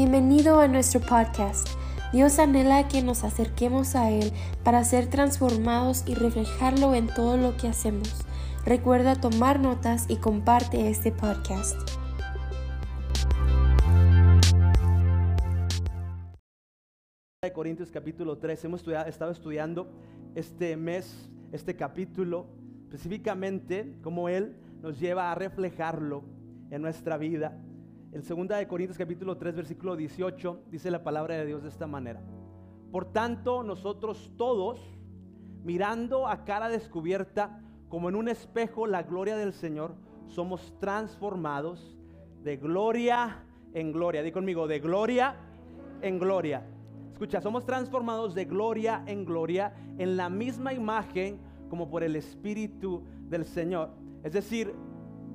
Bienvenido 0.00 0.60
a 0.60 0.68
nuestro 0.68 1.00
podcast. 1.00 1.68
Dios 2.12 2.38
anhela 2.38 2.86
que 2.86 3.02
nos 3.02 3.24
acerquemos 3.24 3.96
a 3.96 4.12
Él 4.12 4.30
para 4.62 4.84
ser 4.84 5.10
transformados 5.10 6.04
y 6.06 6.14
reflejarlo 6.14 6.94
en 6.94 7.08
todo 7.08 7.36
lo 7.36 7.56
que 7.56 7.66
hacemos. 7.66 8.24
Recuerda 8.64 9.20
tomar 9.20 9.58
notas 9.58 10.06
y 10.08 10.18
comparte 10.18 10.88
este 10.88 11.10
podcast. 11.10 11.76
de 17.42 17.52
Corintios 17.52 17.90
capítulo 17.90 18.38
3. 18.38 18.66
Hemos 18.66 18.86
estado 18.86 19.32
estudiando 19.32 19.90
este 20.36 20.76
mes, 20.76 21.28
este 21.50 21.74
capítulo, 21.74 22.46
específicamente 22.84 23.96
cómo 24.00 24.28
Él 24.28 24.54
nos 24.80 25.00
lleva 25.00 25.32
a 25.32 25.34
reflejarlo 25.34 26.22
en 26.70 26.82
nuestra 26.82 27.18
vida. 27.18 27.60
En 28.10 28.22
2 28.22 28.48
de 28.48 28.66
Corintios 28.66 28.96
capítulo 28.96 29.36
3 29.36 29.54
versículo 29.54 29.94
18 29.94 30.62
dice 30.70 30.90
la 30.90 31.04
palabra 31.04 31.34
de 31.34 31.44
Dios 31.44 31.62
de 31.62 31.68
esta 31.68 31.86
manera. 31.86 32.22
Por 32.90 33.12
tanto, 33.12 33.62
nosotros 33.62 34.32
todos, 34.38 34.80
mirando 35.62 36.26
a 36.26 36.46
cara 36.46 36.70
descubierta, 36.70 37.60
como 37.90 38.08
en 38.08 38.16
un 38.16 38.28
espejo, 38.28 38.86
la 38.86 39.02
gloria 39.02 39.36
del 39.36 39.52
Señor, 39.52 39.94
somos 40.26 40.72
transformados 40.80 41.98
de 42.42 42.56
gloria 42.56 43.44
en 43.74 43.92
gloria. 43.92 44.22
Di 44.22 44.32
conmigo, 44.32 44.66
de 44.66 44.80
gloria 44.80 45.36
en 46.00 46.18
gloria. 46.18 46.64
Escucha, 47.12 47.42
somos 47.42 47.66
transformados 47.66 48.34
de 48.34 48.46
gloria 48.46 49.02
en 49.06 49.26
gloria 49.26 49.74
en 49.98 50.16
la 50.16 50.30
misma 50.30 50.72
imagen 50.72 51.40
como 51.68 51.90
por 51.90 52.02
el 52.02 52.16
Espíritu 52.16 53.02
del 53.28 53.44
Señor. 53.44 53.90
Es 54.22 54.32
decir, 54.32 54.74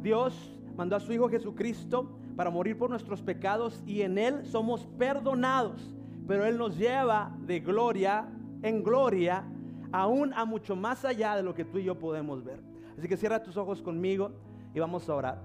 Dios 0.02 0.58
mandó 0.76 0.96
a 0.96 1.00
su 1.00 1.14
Hijo 1.14 1.30
Jesucristo 1.30 2.18
para 2.36 2.50
morir 2.50 2.78
por 2.78 2.90
nuestros 2.90 3.22
pecados 3.22 3.82
y 3.86 4.02
en 4.02 4.18
Él 4.18 4.46
somos 4.46 4.86
perdonados. 4.98 5.94
Pero 6.28 6.46
Él 6.46 6.58
nos 6.58 6.78
lleva 6.78 7.36
de 7.40 7.60
gloria 7.60 8.28
en 8.64 8.82
gloria, 8.82 9.44
aún 9.92 10.34
a 10.34 10.46
mucho 10.46 10.76
más 10.76 11.04
allá 11.06 11.36
de 11.36 11.44
lo 11.44 11.54
que 11.54 11.66
tú 11.66 11.78
y 11.78 11.84
yo 11.84 12.00
podemos 12.00 12.44
ver. 12.44 12.60
Así 12.98 13.08
que 13.08 13.18
cierra 13.18 13.44
tus 13.44 13.58
ojos 13.58 13.82
conmigo 13.82 14.32
y 14.74 14.80
vamos 14.80 15.08
a 15.10 15.16
orar. 15.16 15.42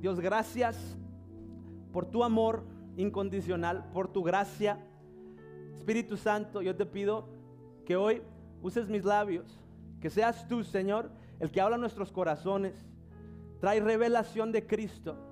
Dios, 0.00 0.20
gracias 0.20 0.96
por 1.92 2.04
tu 2.04 2.22
amor 2.22 2.62
incondicional, 2.96 3.90
por 3.92 4.08
tu 4.08 4.22
gracia. 4.22 4.78
Espíritu 5.76 6.16
Santo, 6.16 6.60
yo 6.60 6.76
te 6.76 6.86
pido 6.86 7.28
que 7.86 7.96
hoy 7.96 8.22
uses 8.62 8.88
mis 8.88 9.04
labios, 9.04 9.58
que 10.00 10.10
seas 10.10 10.46
tú, 10.46 10.62
Señor, 10.62 11.10
el 11.40 11.50
que 11.50 11.60
habla 11.60 11.78
nuestros 11.78 12.12
corazones. 12.12 12.74
Trae 13.58 13.80
revelación 13.80 14.52
de 14.52 14.66
Cristo 14.66 15.29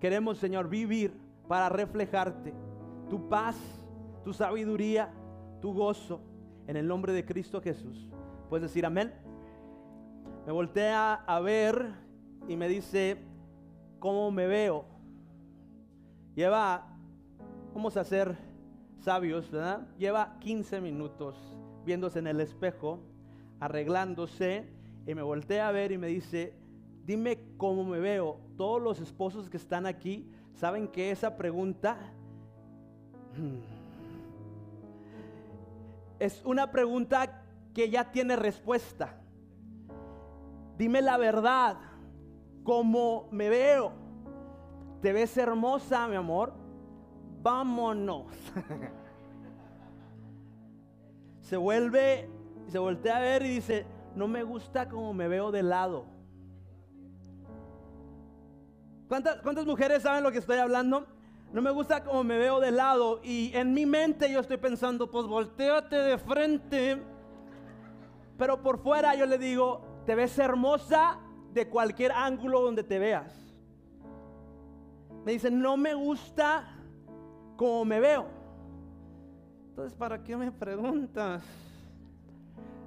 Queremos, 0.00 0.38
Señor, 0.38 0.68
vivir 0.68 1.12
para 1.48 1.68
reflejarte 1.68 2.54
tu 3.08 3.28
paz, 3.28 3.56
tu 4.24 4.32
sabiduría, 4.32 5.12
tu 5.60 5.72
gozo. 5.72 6.20
En 6.66 6.76
el 6.76 6.86
nombre 6.86 7.12
de 7.12 7.24
Cristo 7.24 7.62
Jesús. 7.62 8.10
¿Puedes 8.48 8.62
decir 8.62 8.84
amén? 8.84 9.12
Me 10.44 10.52
voltea 10.52 11.14
a 11.14 11.40
ver 11.40 11.94
y 12.46 12.56
me 12.56 12.68
dice, 12.68 13.18
¿cómo 13.98 14.30
me 14.30 14.46
veo? 14.46 14.84
Lleva, 16.34 16.94
vamos 17.74 17.96
a 17.96 18.04
ser 18.04 18.36
sabios, 19.00 19.50
¿verdad? 19.50 19.86
Lleva 19.98 20.38
15 20.40 20.80
minutos 20.80 21.56
viéndose 21.84 22.18
en 22.18 22.26
el 22.26 22.40
espejo, 22.40 23.00
arreglándose, 23.60 24.68
y 25.06 25.14
me 25.14 25.22
voltea 25.22 25.68
a 25.68 25.72
ver 25.72 25.90
y 25.90 25.98
me 25.98 26.08
dice, 26.08 26.54
dime 27.08 27.38
cómo 27.56 27.84
me 27.84 27.98
veo. 28.00 28.38
Todos 28.58 28.82
los 28.82 29.00
esposos 29.00 29.48
que 29.48 29.56
están 29.56 29.86
aquí 29.86 30.30
saben 30.52 30.86
que 30.88 31.10
esa 31.10 31.38
pregunta 31.38 31.96
hmm, 33.34 33.60
es 36.18 36.44
una 36.44 36.70
pregunta 36.70 37.44
que 37.72 37.88
ya 37.88 38.12
tiene 38.12 38.36
respuesta. 38.36 39.18
Dime 40.76 41.00
la 41.00 41.16
verdad, 41.16 41.78
cómo 42.62 43.26
me 43.30 43.48
veo. 43.48 43.92
¿Te 45.00 45.14
ves 45.14 45.34
hermosa, 45.38 46.08
mi 46.08 46.16
amor? 46.16 46.52
Vámonos. 47.40 48.26
se 51.40 51.56
vuelve, 51.56 52.28
se 52.66 52.78
voltea 52.78 53.16
a 53.16 53.20
ver 53.20 53.46
y 53.46 53.48
dice, 53.48 53.86
no 54.14 54.28
me 54.28 54.42
gusta 54.42 54.90
cómo 54.90 55.14
me 55.14 55.26
veo 55.26 55.50
de 55.50 55.62
lado. 55.62 56.17
¿Cuántas, 59.08 59.64
mujeres 59.64 60.02
saben 60.02 60.22
lo 60.22 60.30
que 60.30 60.38
estoy 60.38 60.58
hablando? 60.58 61.06
No 61.52 61.62
me 61.62 61.70
gusta 61.70 62.04
como 62.04 62.24
me 62.24 62.36
veo 62.36 62.60
de 62.60 62.70
lado 62.70 63.20
y 63.24 63.50
en 63.54 63.72
mi 63.72 63.86
mente 63.86 64.30
yo 64.30 64.40
estoy 64.40 64.58
pensando, 64.58 65.10
pues 65.10 65.26
volteate 65.26 65.96
de 65.96 66.18
frente. 66.18 67.02
Pero 68.36 68.62
por 68.62 68.78
fuera 68.82 69.14
yo 69.14 69.24
le 69.24 69.38
digo, 69.38 69.80
te 70.04 70.14
ves 70.14 70.38
hermosa 70.38 71.18
de 71.54 71.68
cualquier 71.70 72.12
ángulo 72.12 72.60
donde 72.60 72.84
te 72.84 72.98
veas. 72.98 73.34
Me 75.24 75.32
dice, 75.32 75.50
no 75.50 75.78
me 75.78 75.94
gusta 75.94 76.68
como 77.56 77.86
me 77.86 78.00
veo. 78.00 78.26
Entonces, 79.70 79.96
¿para 79.96 80.22
qué 80.22 80.36
me 80.36 80.52
preguntas? 80.52 81.42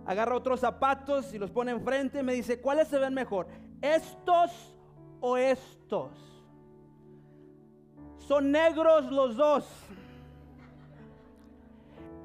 Agarra 0.05 0.35
otros 0.35 0.59
zapatos 0.59 1.33
y 1.33 1.39
los 1.39 1.49
pone 1.49 1.71
enfrente 1.71 2.21
me 2.21 2.33
dice, 2.33 2.61
¿cuáles 2.61 2.87
se 2.89 2.99
ven 2.99 3.13
mejor? 3.15 3.47
¿Estos 3.81 4.75
o 5.21 5.37
estos? 5.37 6.11
Son 8.17 8.51
negros 8.51 9.11
los 9.11 9.37
dos. 9.37 9.65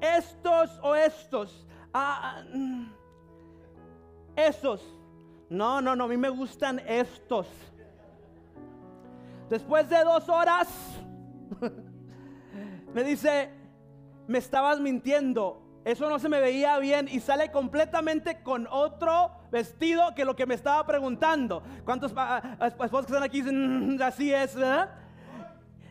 Estos 0.01 0.79
o 0.83 0.95
estos. 0.95 1.65
Ah, 1.93 2.43
mm. 2.53 2.85
esos. 4.35 4.81
No, 5.49 5.81
no, 5.81 5.95
no, 5.95 6.03
a 6.03 6.07
mí 6.07 6.17
me 6.17 6.29
gustan 6.29 6.79
estos. 6.79 7.47
Después 9.49 9.89
de 9.89 10.03
dos 10.03 10.27
horas, 10.27 10.67
me 12.93 13.03
dice, 13.03 13.49
me 14.27 14.39
estabas 14.39 14.79
mintiendo 14.79 15.66
eso 15.87 16.09
no 16.09 16.19
se 16.19 16.27
me 16.27 16.41
veía 16.41 16.77
bien 16.79 17.07
y 17.09 17.21
sale 17.21 17.49
completamente 17.49 18.41
con 18.43 18.67
otro 18.69 19.31
vestido 19.49 20.13
que 20.13 20.25
lo 20.25 20.35
que 20.35 20.45
me 20.45 20.53
estaba 20.53 20.85
preguntando. 20.85 21.63
¿Cuántos 21.85 22.11
esposos 22.11 23.05
que 23.05 23.13
están 23.13 23.23
aquí 23.23 23.39
dicen, 23.39 23.95
mm, 23.95 24.01
así 24.01 24.33
es? 24.33 24.57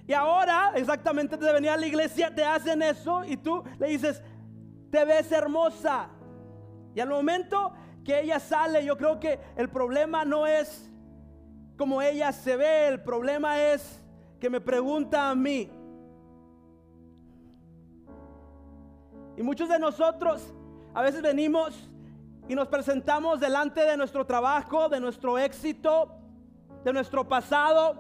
Y 0.07 0.13
ahora, 0.13 0.73
exactamente 0.75 1.39
de 1.39 1.51
venir 1.51 1.71
a 1.71 1.79
la 1.79 1.87
iglesia, 1.87 2.35
te 2.35 2.45
hacen 2.45 2.83
eso 2.83 3.25
y 3.25 3.39
tú 3.39 3.65
le 3.79 3.87
dices, 3.89 4.23
te 4.91 5.03
ves 5.07 5.33
hermosa. 5.33 6.11
Y 6.95 7.01
al 7.01 7.09
momento 7.09 7.73
que 8.05 8.21
ella 8.21 8.39
sale, 8.39 8.85
yo 8.85 8.99
creo 8.99 9.19
que 9.19 9.41
el 9.57 9.71
problema 9.71 10.27
no 10.27 10.47
es 10.47 10.93
como 11.79 12.03
ella 12.03 12.33
se 12.33 12.55
ve, 12.59 12.89
el 12.89 13.03
problema 13.03 13.63
es 13.63 14.05
que 14.41 14.51
me 14.51 14.61
pregunta 14.61 15.31
a 15.31 15.35
mí, 15.35 15.71
Y 19.37 19.43
muchos 19.43 19.69
de 19.69 19.79
nosotros 19.79 20.55
a 20.95 21.03
veces 21.03 21.21
venimos 21.21 21.91
y 22.49 22.55
nos 22.55 22.69
presentamos 22.69 23.39
delante 23.39 23.83
de 23.83 23.97
nuestro 23.97 24.25
trabajo, 24.25 24.89
de 24.89 24.99
nuestro 24.99 25.39
éxito, 25.39 26.11
de 26.83 26.93
nuestro 26.93 27.29
pasado, 27.29 27.97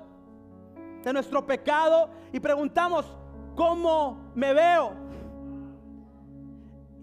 de 1.02 1.12
nuestro 1.12 1.46
pecado 1.46 2.08
y 2.32 2.40
preguntamos, 2.40 3.04
¿cómo 3.54 4.30
me 4.34 4.54
veo? 4.54 4.92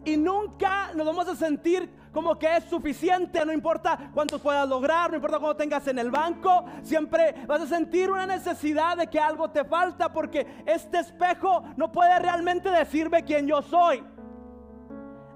Y 0.06 0.18
nunca 0.18 0.92
nos 0.96 1.06
vamos 1.06 1.28
a 1.28 1.36
sentir 1.36 1.90
como 2.12 2.38
que 2.38 2.58
es 2.58 2.64
suficiente, 2.66 3.46
no 3.46 3.54
importa 3.54 4.12
cuánto 4.14 4.40
puedas 4.40 4.68
lograr, 4.68 5.10
no 5.10 5.16
importa 5.16 5.40
cuánto 5.40 5.58
tengas 5.58 5.88
en 5.88 6.00
el 6.00 6.12
banco, 6.12 6.66
siempre 6.82 7.36
vas 7.48 7.62
a 7.62 7.68
sentir 7.68 8.10
una 8.10 8.26
necesidad 8.26 8.98
de 8.98 9.08
que 9.08 9.20
algo 9.20 9.50
te 9.52 9.64
falta 9.64 10.12
porque 10.12 10.64
este 10.66 11.00
espejo 11.00 11.64
no 11.78 11.92
puede 11.92 12.18
realmente 12.20 12.70
decirme 12.70 13.24
quién 13.24 13.48
yo 13.48 13.62
soy 13.62 14.04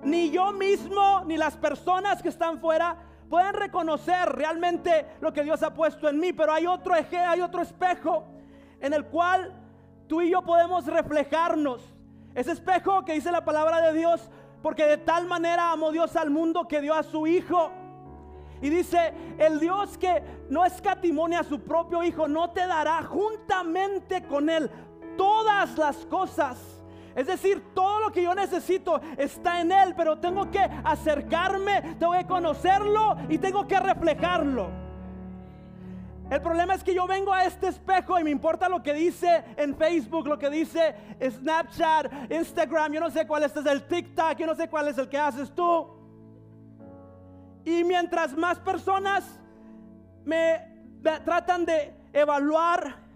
ni 0.08 0.32
yo 0.32 0.52
mismo, 0.54 1.24
ni 1.26 1.38
las 1.38 1.58
personas 1.58 2.22
que 2.22 2.30
están 2.30 2.60
fuera 2.60 2.98
pueden 3.30 3.54
reconocer 3.54 4.30
realmente 4.30 5.06
lo 5.20 5.34
que 5.34 5.44
Dios 5.44 5.62
ha 5.64 5.74
puesto 5.74 6.08
en 6.08 6.20
mí, 6.20 6.32
pero 6.34 6.54
hay 6.54 6.66
otro 6.66 6.96
eje, 6.96 7.18
hay 7.18 7.42
otro 7.42 7.62
espejo 7.62 8.24
en 8.80 8.94
el 8.94 9.06
cual 9.06 9.54
tú 10.08 10.22
y 10.22 10.30
yo 10.30 10.42
podemos 10.44 10.86
reflejarnos. 10.86 11.94
Ese 12.34 12.52
espejo 12.52 13.04
que 13.04 13.14
dice 13.14 13.32
la 13.32 13.44
palabra 13.44 13.82
de 13.82 13.98
Dios, 13.98 14.30
porque 14.62 14.86
de 14.86 14.98
tal 14.98 15.28
manera 15.28 15.72
amó 15.72 15.92
Dios 15.92 16.16
al 16.16 16.30
mundo 16.30 16.68
que 16.68 16.82
dio 16.82 16.94
a 16.94 17.04
su 17.04 17.28
Hijo. 17.28 17.72
Y 18.62 18.70
dice, 18.70 19.14
el 19.38 19.60
Dios 19.60 19.98
que 19.98 20.24
no 20.50 20.66
escatimonia 20.66 21.42
a 21.42 21.44
su 21.44 21.62
propio 21.62 22.04
Hijo, 22.04 22.28
no 22.28 22.52
te 22.52 22.66
dará 22.66 23.04
juntamente 23.04 24.24
con 24.24 24.50
Él 24.50 24.70
todas 25.18 25.78
las 25.78 25.98
cosas. 26.06 26.77
Es 27.18 27.26
decir, 27.26 27.74
todo 27.74 28.00
lo 28.00 28.12
que 28.12 28.22
yo 28.22 28.36
necesito 28.36 29.02
está 29.18 29.60
en 29.60 29.72
Él, 29.72 29.96
pero 29.98 30.20
tengo 30.20 30.52
que 30.52 30.60
acercarme, 30.60 31.96
tengo 31.98 32.14
que 32.14 32.28
conocerlo 32.28 33.18
y 33.28 33.40
tengo 33.40 33.68
que 33.68 33.80
reflejarlo. 33.80 34.70
El 36.30 36.40
problema 36.44 36.76
es 36.76 36.84
que 36.84 36.94
yo 36.94 37.08
vengo 37.08 37.34
a 37.34 37.46
este 37.46 37.70
espejo 37.70 38.20
y 38.20 38.24
me 38.24 38.30
importa 38.30 38.70
lo 38.70 38.84
que 38.84 38.94
dice 38.94 39.44
en 39.56 39.76
Facebook, 39.76 40.28
lo 40.28 40.38
que 40.38 40.52
dice 40.52 40.94
Snapchat, 41.20 42.32
Instagram, 42.32 42.94
yo 42.94 43.00
no 43.00 43.10
sé 43.10 43.26
cuál 43.26 43.42
este 43.42 43.62
es 43.62 43.66
el 43.66 43.88
TikTok, 43.88 44.38
yo 44.38 44.46
no 44.46 44.54
sé 44.54 44.70
cuál 44.70 44.90
es 44.90 45.00
el 45.00 45.10
que 45.10 45.18
haces 45.18 45.56
tú. 45.56 45.88
Y 47.66 47.84
mientras 47.84 48.38
más 48.38 48.60
personas 48.60 49.40
me, 50.24 51.02
tratan 51.26 51.66
de 51.66 51.96
evaluar, 52.14 53.07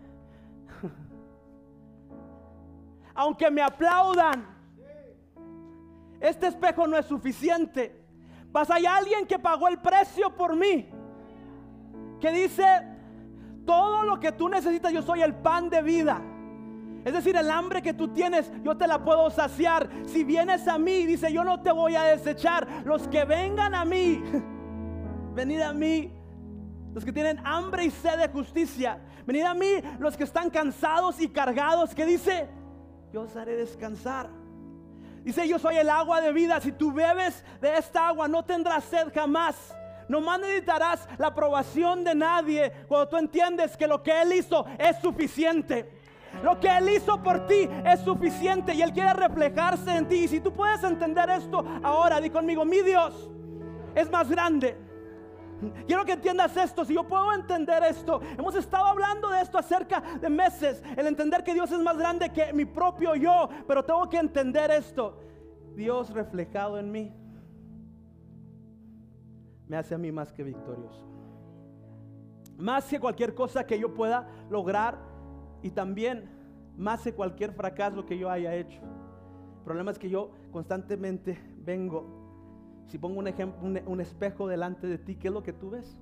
aunque 3.16 3.50
me 3.52 3.62
aplaudan, 3.62 4.46
este 6.20 6.48
espejo 6.48 6.88
no 6.88 6.98
es 6.98 7.06
suficiente. 7.06 8.00
Vas 8.52 8.70
hay 8.70 8.86
alguien 8.86 9.26
que 9.26 9.40
pagó 9.40 9.68
el 9.68 9.80
precio 9.80 10.36
por 10.36 10.56
mí, 10.56 10.90
que 12.20 12.32
dice, 12.32 12.64
todo 13.66 14.04
lo 14.04 14.20
que 14.20 14.32
tú 14.32 14.50
necesitas, 14.50 14.92
yo 14.92 15.02
soy 15.02 15.22
el 15.22 15.34
pan 15.34 15.70
de 15.70 15.82
vida. 15.82 16.22
Es 17.04 17.14
decir, 17.14 17.36
el 17.36 17.50
hambre 17.50 17.82
que 17.82 17.94
tú 17.94 18.10
tienes, 18.10 18.52
yo 18.64 18.78
te 18.78 18.88
la 18.88 19.04
puedo 19.04 19.30
saciar. 19.32 19.90
Si 20.06 20.24
vienes 20.24 20.68
a 20.68 20.78
mí, 20.78 21.06
dice, 21.06 21.34
yo 21.34 21.44
no 21.44 21.62
te 21.62 21.72
voy 21.72 21.96
a 21.96 22.04
desechar. 22.04 22.68
Los 22.86 23.08
que 23.08 23.26
vengan 23.26 23.74
a 23.74 23.86
mí, 23.86 24.22
venid 25.34 25.62
a 25.62 25.74
mí. 25.74 26.14
Los 26.94 27.06
que 27.06 27.14
tienen 27.14 27.40
hambre 27.44 27.86
y 27.86 27.90
sed 27.90 28.20
de 28.20 28.28
justicia. 28.28 29.00
Venid 29.26 29.44
a 29.44 29.54
mí, 29.54 29.68
los 29.98 30.16
que 30.16 30.26
están 30.26 30.50
cansados 30.50 31.20
y 31.20 31.30
cargados. 31.30 31.96
Que 31.96 32.06
dice, 32.06 32.50
yo 33.12 33.22
os 33.22 33.36
haré 33.36 33.56
descansar. 33.56 34.30
Dice, 35.24 35.48
yo 35.48 35.60
soy 35.60 35.78
el 35.78 35.90
agua 35.90 36.22
de 36.22 36.32
vida. 36.32 36.60
Si 36.62 36.72
tú 36.72 36.92
bebes 36.92 37.44
de 37.62 37.78
esta 37.78 38.08
agua, 38.08 38.28
no 38.28 38.44
tendrás 38.44 38.84
sed 38.86 39.12
jamás. 39.14 39.76
No 40.08 40.20
más 40.20 40.40
necesitarás 40.40 41.08
la 41.18 41.28
aprobación 41.28 42.04
de 42.04 42.16
nadie 42.16 42.72
cuando 42.88 43.08
tú 43.08 43.18
entiendes 43.18 43.78
que 43.78 43.88
lo 43.88 44.02
que 44.02 44.22
Él 44.22 44.34
hizo 44.34 44.66
es 44.78 44.98
suficiente. 44.98 45.90
Lo 46.44 46.60
que 46.60 46.68
Él 46.76 46.90
hizo 46.90 47.22
por 47.22 47.46
ti 47.46 47.70
es 47.86 48.00
suficiente 48.02 48.74
y 48.74 48.82
Él 48.82 48.94
quiere 48.94 49.14
reflejarse 49.14 49.96
en 49.96 50.08
ti. 50.08 50.24
Y 50.24 50.28
si 50.28 50.40
tú 50.40 50.52
puedes 50.54 50.84
entender 50.84 51.30
esto 51.30 51.64
ahora, 51.84 52.20
di 52.20 52.30
conmigo, 52.30 52.66
mi 52.66 52.82
Dios 52.82 53.30
es 53.94 54.10
más 54.10 54.30
grande. 54.30 54.91
Quiero 55.86 56.06
que 56.06 56.14
entiendas 56.14 56.56
esto, 56.58 56.86
si 56.86 56.94
yo 56.94 57.08
puedo 57.08 57.34
entender 57.34 57.84
esto, 57.84 58.22
hemos 58.38 58.56
estado 58.56 58.86
hablando 58.86 59.30
de 59.30 59.42
esto 59.42 59.58
acerca 59.58 60.02
de 60.20 60.30
meses, 60.30 60.84
el 60.98 61.08
entender 61.08 61.44
que 61.44 61.54
Dios 61.54 61.72
es 61.72 61.80
más 61.80 61.98
grande 61.98 62.30
que 62.30 62.54
mi 62.54 62.66
propio 62.66 63.16
yo, 63.16 63.50
pero 63.68 63.84
tengo 63.84 64.10
que 64.10 64.18
entender 64.18 64.72
esto, 64.72 65.20
Dios 65.76 66.10
reflejado 66.12 66.78
en 66.78 66.92
mí 66.92 67.22
me 69.72 69.78
hace 69.78 69.96
a 69.96 69.98
mí 69.98 70.12
más 70.12 70.34
que 70.34 70.44
victorioso. 70.44 71.02
Más 72.58 72.84
que 72.90 73.00
cualquier 73.00 73.34
cosa 73.34 73.66
que 73.66 73.80
yo 73.80 73.94
pueda 73.94 74.28
lograr 74.50 75.00
y 75.62 75.72
también 75.72 76.30
más 76.76 77.04
que 77.04 77.14
cualquier 77.14 77.54
fracaso 77.54 78.06
que 78.06 78.18
yo 78.18 78.30
haya 78.30 78.54
hecho. 78.54 78.82
El 78.82 79.64
problema 79.64 79.92
es 79.92 79.98
que 79.98 80.10
yo 80.10 80.32
constantemente 80.52 81.40
vengo, 81.60 82.21
si 82.92 82.98
pongo 82.98 83.20
un 83.20 83.28
ejemplo, 83.28 83.82
un, 83.88 84.02
espejo 84.02 84.50
delante 84.50 84.86
de 84.86 84.98
ti, 84.98 85.16
¿qué 85.16 85.30
es 85.30 85.34
lo 85.34 85.42
que 85.44 85.54
tú 85.54 85.70
ves? 85.70 85.98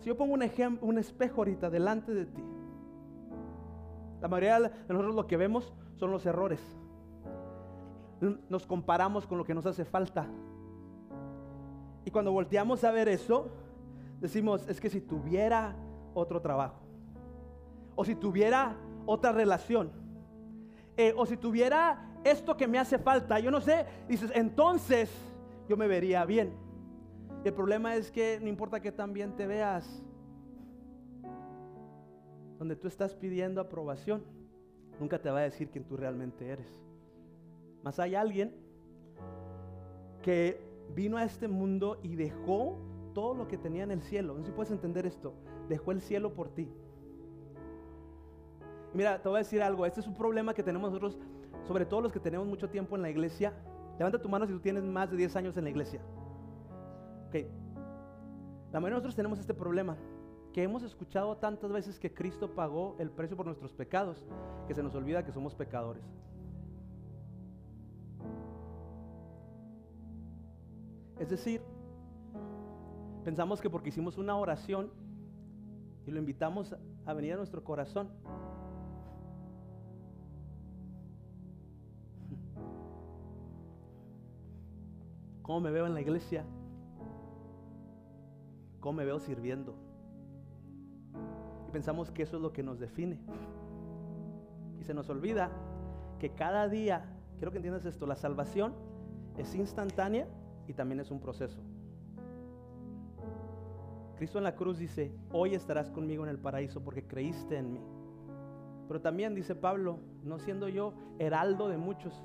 Si 0.00 0.06
yo 0.06 0.16
pongo 0.16 0.32
un, 0.32 0.42
ejemplo, 0.42 0.88
un 0.88 0.96
espejo 0.96 1.42
ahorita 1.42 1.68
delante 1.68 2.14
de 2.14 2.24
ti, 2.24 2.42
la 4.22 4.28
mayoría 4.28 4.60
de 4.60 4.70
nosotros 4.88 5.14
lo 5.14 5.26
que 5.26 5.36
vemos 5.36 5.74
son 5.96 6.10
los 6.10 6.24
errores. 6.24 6.60
Nos 8.48 8.66
comparamos 8.66 9.26
con 9.26 9.36
lo 9.36 9.44
que 9.44 9.52
nos 9.52 9.66
hace 9.66 9.84
falta. 9.84 10.26
Y 12.06 12.10
cuando 12.10 12.32
volteamos 12.32 12.82
a 12.82 12.90
ver 12.90 13.08
eso, 13.08 13.50
decimos, 14.22 14.66
es 14.68 14.80
que 14.80 14.88
si 14.88 15.02
tuviera 15.02 15.76
otro 16.14 16.40
trabajo, 16.40 16.80
o 17.94 18.06
si 18.06 18.14
tuviera 18.14 18.74
otra 19.04 19.32
relación, 19.32 19.90
eh, 20.96 21.12
o 21.14 21.26
si 21.26 21.36
tuviera 21.36 22.07
esto 22.24 22.56
que 22.56 22.66
me 22.66 22.78
hace 22.78 22.98
falta, 22.98 23.38
yo 23.38 23.50
no 23.50 23.60
sé, 23.60 23.86
dices, 24.08 24.30
entonces 24.34 25.10
yo 25.68 25.76
me 25.76 25.86
vería 25.86 26.24
bien. 26.24 26.52
El 27.44 27.54
problema 27.54 27.94
es 27.96 28.10
que 28.10 28.38
no 28.40 28.48
importa 28.48 28.80
que 28.80 28.92
tan 28.92 29.12
bien 29.12 29.36
te 29.36 29.46
veas, 29.46 30.02
donde 32.58 32.74
tú 32.74 32.88
estás 32.88 33.14
pidiendo 33.14 33.60
aprobación, 33.60 34.24
nunca 34.98 35.20
te 35.20 35.30
va 35.30 35.38
a 35.38 35.42
decir 35.42 35.70
quién 35.70 35.84
tú 35.84 35.96
realmente 35.96 36.48
eres. 36.48 36.68
Más 37.82 38.00
hay 38.00 38.16
alguien 38.16 38.54
que 40.22 40.60
vino 40.94 41.16
a 41.16 41.24
este 41.24 41.46
mundo 41.46 41.98
y 42.02 42.16
dejó 42.16 42.78
todo 43.14 43.34
lo 43.34 43.46
que 43.48 43.56
tenía 43.56 43.84
en 43.84 43.92
el 43.92 44.02
cielo. 44.02 44.34
No 44.34 44.40
sé 44.40 44.46
si 44.46 44.52
puedes 44.52 44.72
entender 44.72 45.06
esto. 45.06 45.34
Dejó 45.68 45.92
el 45.92 46.00
cielo 46.00 46.34
por 46.34 46.48
ti. 46.48 46.68
Mira, 48.94 49.22
te 49.22 49.28
voy 49.28 49.36
a 49.36 49.38
decir 49.38 49.62
algo. 49.62 49.86
Este 49.86 50.00
es 50.00 50.06
un 50.06 50.14
problema 50.14 50.54
que 50.54 50.62
tenemos 50.62 50.90
nosotros, 50.90 51.18
sobre 51.66 51.86
todo 51.86 52.00
los 52.00 52.12
que 52.12 52.20
tenemos 52.20 52.46
mucho 52.46 52.68
tiempo 52.68 52.96
en 52.96 53.02
la 53.02 53.10
iglesia. 53.10 53.52
Levanta 53.98 54.20
tu 54.20 54.28
mano 54.28 54.46
si 54.46 54.52
tú 54.52 54.60
tienes 54.60 54.84
más 54.84 55.10
de 55.10 55.16
10 55.16 55.36
años 55.36 55.56
en 55.56 55.64
la 55.64 55.70
iglesia. 55.70 56.00
Ok. 57.28 57.34
La 58.72 58.80
mayoría 58.80 58.88
de 58.88 58.90
nosotros 58.90 59.16
tenemos 59.16 59.38
este 59.38 59.54
problema. 59.54 59.96
Que 60.52 60.62
hemos 60.62 60.82
escuchado 60.82 61.36
tantas 61.36 61.70
veces 61.70 61.98
que 61.98 62.12
Cristo 62.12 62.54
pagó 62.54 62.96
el 62.98 63.10
precio 63.10 63.36
por 63.36 63.46
nuestros 63.46 63.72
pecados, 63.72 64.26
que 64.66 64.74
se 64.74 64.82
nos 64.82 64.94
olvida 64.94 65.24
que 65.24 65.32
somos 65.32 65.54
pecadores. 65.54 66.02
Es 71.18 71.28
decir, 71.28 71.60
pensamos 73.24 73.60
que 73.60 73.68
porque 73.68 73.88
hicimos 73.88 74.16
una 74.18 74.36
oración 74.36 74.90
y 76.06 76.10
lo 76.10 76.18
invitamos 76.18 76.74
a 77.04 77.12
venir 77.12 77.34
a 77.34 77.36
nuestro 77.36 77.62
corazón, 77.64 78.08
¿Cómo 85.48 85.60
me 85.60 85.70
veo 85.70 85.86
en 85.86 85.94
la 85.94 86.02
iglesia? 86.02 86.44
¿Cómo 88.80 88.98
me 88.98 89.06
veo 89.06 89.18
sirviendo? 89.18 89.74
Y 91.66 91.70
pensamos 91.70 92.10
que 92.10 92.22
eso 92.22 92.36
es 92.36 92.42
lo 92.42 92.52
que 92.52 92.62
nos 92.62 92.78
define. 92.78 93.18
Y 94.78 94.84
se 94.84 94.92
nos 94.92 95.08
olvida 95.08 95.50
que 96.18 96.34
cada 96.34 96.68
día, 96.68 97.06
quiero 97.38 97.50
que 97.50 97.56
entiendas 97.56 97.86
esto, 97.86 98.06
la 98.06 98.16
salvación 98.16 98.74
es 99.38 99.54
instantánea 99.54 100.28
y 100.66 100.74
también 100.74 101.00
es 101.00 101.10
un 101.10 101.18
proceso. 101.18 101.62
Cristo 104.18 104.36
en 104.36 104.44
la 104.44 104.54
cruz 104.54 104.76
dice, 104.76 105.14
hoy 105.32 105.54
estarás 105.54 105.90
conmigo 105.90 106.24
en 106.24 106.28
el 106.28 106.38
paraíso 106.38 106.84
porque 106.84 107.06
creíste 107.06 107.56
en 107.56 107.72
mí. 107.72 107.80
Pero 108.86 109.00
también 109.00 109.34
dice 109.34 109.54
Pablo, 109.54 109.98
no 110.24 110.38
siendo 110.40 110.68
yo 110.68 110.92
heraldo 111.18 111.70
de 111.70 111.78
muchos, 111.78 112.22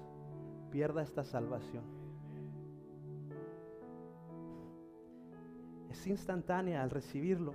pierda 0.71 1.01
esta 1.01 1.23
salvación. 1.23 1.92
Instantánea 6.07 6.83
al 6.83 6.89
recibirlo, 6.89 7.53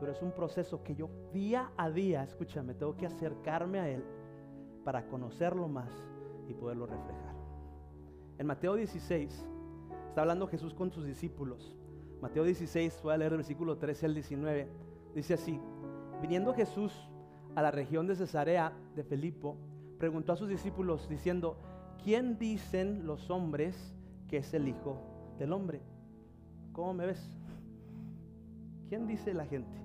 pero 0.00 0.12
es 0.12 0.22
un 0.22 0.32
proceso 0.32 0.82
que 0.82 0.94
yo 0.94 1.08
día 1.32 1.70
a 1.76 1.90
día, 1.90 2.22
escúchame, 2.22 2.74
tengo 2.74 2.96
que 2.96 3.06
acercarme 3.06 3.80
a 3.80 3.88
Él 3.88 4.04
para 4.84 5.06
conocerlo 5.06 5.68
más 5.68 5.90
y 6.48 6.54
poderlo 6.54 6.86
reflejar. 6.86 7.34
En 8.38 8.46
Mateo 8.46 8.74
16, 8.74 9.46
Está 10.16 10.22
hablando 10.22 10.48
Jesús 10.48 10.72
con 10.72 10.90
sus 10.90 11.04
discípulos. 11.04 11.74
Mateo 12.22 12.42
16, 12.44 13.00
voy 13.02 13.12
a 13.12 13.18
leer 13.18 13.32
el 13.32 13.36
versículo 13.36 13.76
13 13.76 14.06
al 14.06 14.14
19. 14.14 14.66
Dice 15.14 15.34
así, 15.34 15.60
viniendo 16.22 16.54
Jesús 16.54 17.10
a 17.54 17.60
la 17.60 17.70
región 17.70 18.06
de 18.06 18.16
Cesarea 18.16 18.72
de 18.94 19.04
Felipo, 19.04 19.58
preguntó 19.98 20.32
a 20.32 20.36
sus 20.36 20.48
discípulos 20.48 21.06
diciendo, 21.10 21.58
¿quién 22.02 22.38
dicen 22.38 23.06
los 23.06 23.28
hombres 23.28 23.94
que 24.26 24.38
es 24.38 24.54
el 24.54 24.68
Hijo 24.68 24.96
del 25.38 25.52
Hombre? 25.52 25.82
¿Cómo 26.72 26.94
me 26.94 27.04
ves? 27.04 27.38
¿Quién 28.88 29.06
dice 29.06 29.34
la 29.34 29.46
gente? 29.46 29.76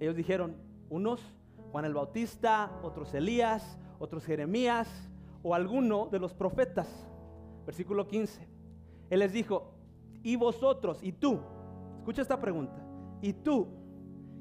Ellos 0.00 0.16
dijeron, 0.16 0.56
unos 0.90 1.20
Juan 1.72 1.84
el 1.84 1.94
Bautista, 1.94 2.70
otros 2.82 3.12
Elías, 3.14 3.78
otros 3.98 4.24
Jeremías 4.24 4.88
o 5.42 5.54
alguno 5.54 6.08
de 6.10 6.18
los 6.18 6.34
profetas. 6.34 6.88
Versículo 7.64 8.06
15. 8.06 8.48
Él 9.10 9.18
les 9.18 9.32
dijo, 9.32 9.72
¿y 10.22 10.36
vosotros? 10.36 11.02
¿Y 11.02 11.12
tú? 11.12 11.40
Escucha 11.98 12.22
esta 12.22 12.40
pregunta. 12.40 12.82
¿Y 13.20 13.32
tú? 13.32 13.68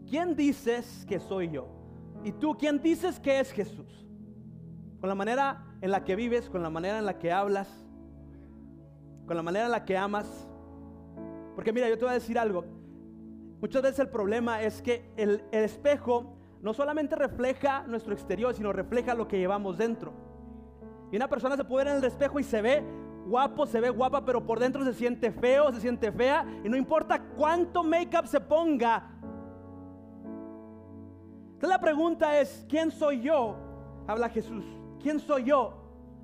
¿Quién 0.10 0.36
dices 0.36 1.06
que 1.08 1.20
soy 1.20 1.50
yo? 1.50 1.68
¿Y 2.24 2.32
tú 2.32 2.56
quién 2.58 2.82
dices 2.82 3.20
que 3.20 3.40
es 3.40 3.52
Jesús? 3.52 4.08
Con 5.00 5.10
la 5.10 5.16
manera 5.16 5.66
en 5.82 5.92
la 5.92 6.04
que 6.04 6.16
vives, 6.16 6.50
con 6.50 6.64
la 6.64 6.70
manera 6.70 6.98
en 6.98 7.06
la 7.06 7.20
que 7.20 7.32
hablas, 7.32 7.68
con 9.28 9.36
la 9.36 9.44
manera 9.44 9.66
en 9.66 9.72
la 9.72 9.86
que 9.86 9.98
amas. 9.98 10.48
Porque 11.56 11.72
mira, 11.72 11.90
yo 11.90 11.98
te 11.98 12.06
voy 12.06 12.12
a 12.12 12.16
decir 12.16 12.38
algo. 12.38 12.66
Muchas 13.66 13.82
veces 13.82 13.98
el 13.98 14.10
problema 14.10 14.62
es 14.62 14.80
que 14.80 15.10
el, 15.18 15.44
espejo 15.52 16.38
no 16.62 16.72
solamente 16.72 17.16
refleja 17.16 17.82
nuestro 17.88 18.14
exterior, 18.14 18.54
sino 18.54 18.72
refleja 18.72 19.16
lo 19.16 19.28
que 19.28 19.40
llevamos 19.40 19.76
dentro. 19.76 20.14
Y 21.12 21.16
una 21.16 21.28
persona 21.28 21.58
se 21.58 21.64
puede 21.64 21.86
ver 21.86 21.94
en 21.94 21.98
el 21.98 22.08
espejo 22.08 22.40
y 22.40 22.44
se 22.44 22.62
ve 22.62 22.84
guapo, 23.26 23.66
se 23.66 23.80
ve 23.80 23.90
guapa, 23.90 24.24
pero 24.24 24.46
por 24.46 24.60
dentro 24.60 24.86
se 24.86 24.94
siente 24.94 25.32
feo, 25.32 25.74
se 25.74 25.82
siente 25.82 26.12
fea. 26.12 26.46
Y 26.64 26.70
no 26.70 26.78
importa 26.78 27.20
cuánto 27.20 27.84
make-up 27.84 28.28
se 28.28 28.40
ponga, 28.40 29.10
Entonces 31.54 31.70
la 31.70 31.82
pregunta 31.82 32.40
es, 32.40 32.68
¿quién 32.70 32.92
soy 32.92 33.22
yo? 33.22 33.56
Habla 34.06 34.30
Jesús. 34.30 34.64
¿Quién 35.02 35.20
soy 35.20 35.46
yo? 35.46 35.74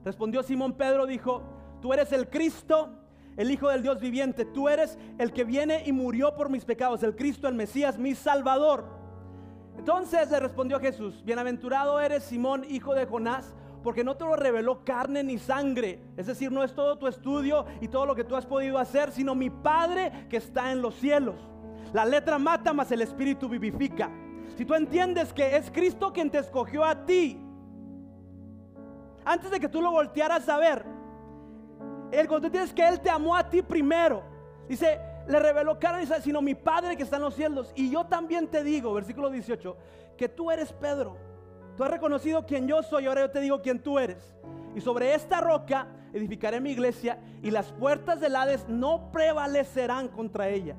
Respondió 0.06 0.44
Simón 0.44 0.74
Pedro, 0.74 1.08
dijo, 1.08 1.42
tú 1.82 1.92
eres 1.92 2.12
el 2.12 2.30
Cristo, 2.30 3.01
el 3.38 3.52
Hijo 3.52 3.70
del 3.70 3.84
Dios 3.84 4.00
viviente. 4.00 4.46
Tú 4.46 4.70
eres 4.70 4.98
el 5.18 5.32
que 5.32 5.44
viene 5.44 5.84
y 5.86 5.92
murió 5.92 6.36
por 6.36 6.50
mis 6.50 6.66
pecados, 6.66 7.04
el 7.04 7.16
Cristo, 7.16 7.48
el 7.48 7.56
Mesías, 7.56 7.98
mi 7.98 8.16
Salvador. 8.16 8.86
Entonces 9.78 10.30
le 10.30 10.40
respondió 10.40 10.80
Jesús, 10.80 11.24
bienaventurado 11.24 12.00
eres 12.00 12.24
Simón, 12.24 12.66
hijo 12.70 12.94
de 12.94 13.06
Jonás, 13.06 13.54
porque 13.84 14.04
no 14.04 14.16
te 14.16 14.26
lo 14.26 14.36
reveló 14.36 14.84
carne 14.86 15.24
ni 15.24 15.38
sangre. 15.38 16.00
Es 16.18 16.28
decir, 16.28 16.52
no 16.52 16.64
es 16.64 16.74
todo 16.74 16.98
tu 16.98 17.08
estudio 17.08 17.66
y 17.80 17.88
todo 17.88 18.06
lo 18.06 18.16
que 18.16 18.24
tú 18.24 18.36
has 18.36 18.46
podido 18.46 18.78
hacer, 18.78 19.12
sino 19.12 19.34
mi 19.34 19.50
Padre 19.50 20.28
que 20.30 20.38
está 20.38 20.72
en 20.72 20.82
los 20.82 20.96
cielos. 20.96 21.36
La 21.94 22.06
letra 22.06 22.38
mata, 22.38 22.74
mas 22.74 22.92
el 22.92 23.02
Espíritu 23.02 23.50
vivifica. 23.50 24.10
Si 24.56 24.66
tú 24.66 24.76
entiendes 24.76 25.34
que 25.34 25.56
es 25.56 25.72
Cristo 25.72 26.14
quien 26.14 26.30
te 26.30 26.38
escogió 26.38 26.86
a 26.86 27.06
ti, 27.06 27.40
antes 29.26 29.52
de 29.52 29.60
que 29.60 29.70
tú 29.70 29.82
lo 29.82 29.92
voltearas 29.92 30.48
a 30.50 30.58
ver, 30.58 30.86
el 32.12 32.28
cuando 32.28 32.48
tú 32.48 32.52
tienes 32.52 32.74
que 32.74 32.88
Él 32.88 33.00
te 33.00 33.10
amó 33.10 33.36
a 33.36 33.48
ti 33.50 33.62
primero. 33.62 34.24
Dice, 34.68 35.00
le 35.28 35.40
reveló 35.40 35.80
carne, 35.80 36.06
sino 36.22 36.42
mi 36.42 36.56
Padre 36.56 36.98
que 36.98 37.04
está 37.04 37.18
en 37.18 37.24
los 37.24 37.36
cielos. 37.36 37.72
Y 37.76 37.90
yo 37.90 38.06
también 38.06 38.48
te 38.48 38.64
digo, 38.64 38.94
versículo 38.94 39.30
18, 39.30 39.76
que 40.18 40.30
tú 40.30 40.52
eres 40.52 40.74
Pedro. 40.74 41.18
Tú 41.78 41.84
has 41.84 41.92
reconocido 41.92 42.46
quién 42.46 42.68
yo 42.68 42.84
soy, 42.84 43.06
ahora 43.06 43.22
yo 43.22 43.32
te 43.32 43.40
digo 43.40 43.62
quién 43.62 43.82
tú 43.82 43.98
eres. 43.98 44.34
Y 44.76 44.82
sobre 44.82 45.14
esta 45.14 45.42
roca 45.42 45.88
edificaré 46.14 46.60
mi 46.60 46.72
iglesia 46.72 47.20
y 47.42 47.52
las 47.52 47.72
puertas 47.72 48.20
del 48.20 48.36
Hades 48.36 48.68
no 48.68 49.12
prevalecerán 49.12 50.08
contra 50.10 50.50
ella. 50.50 50.76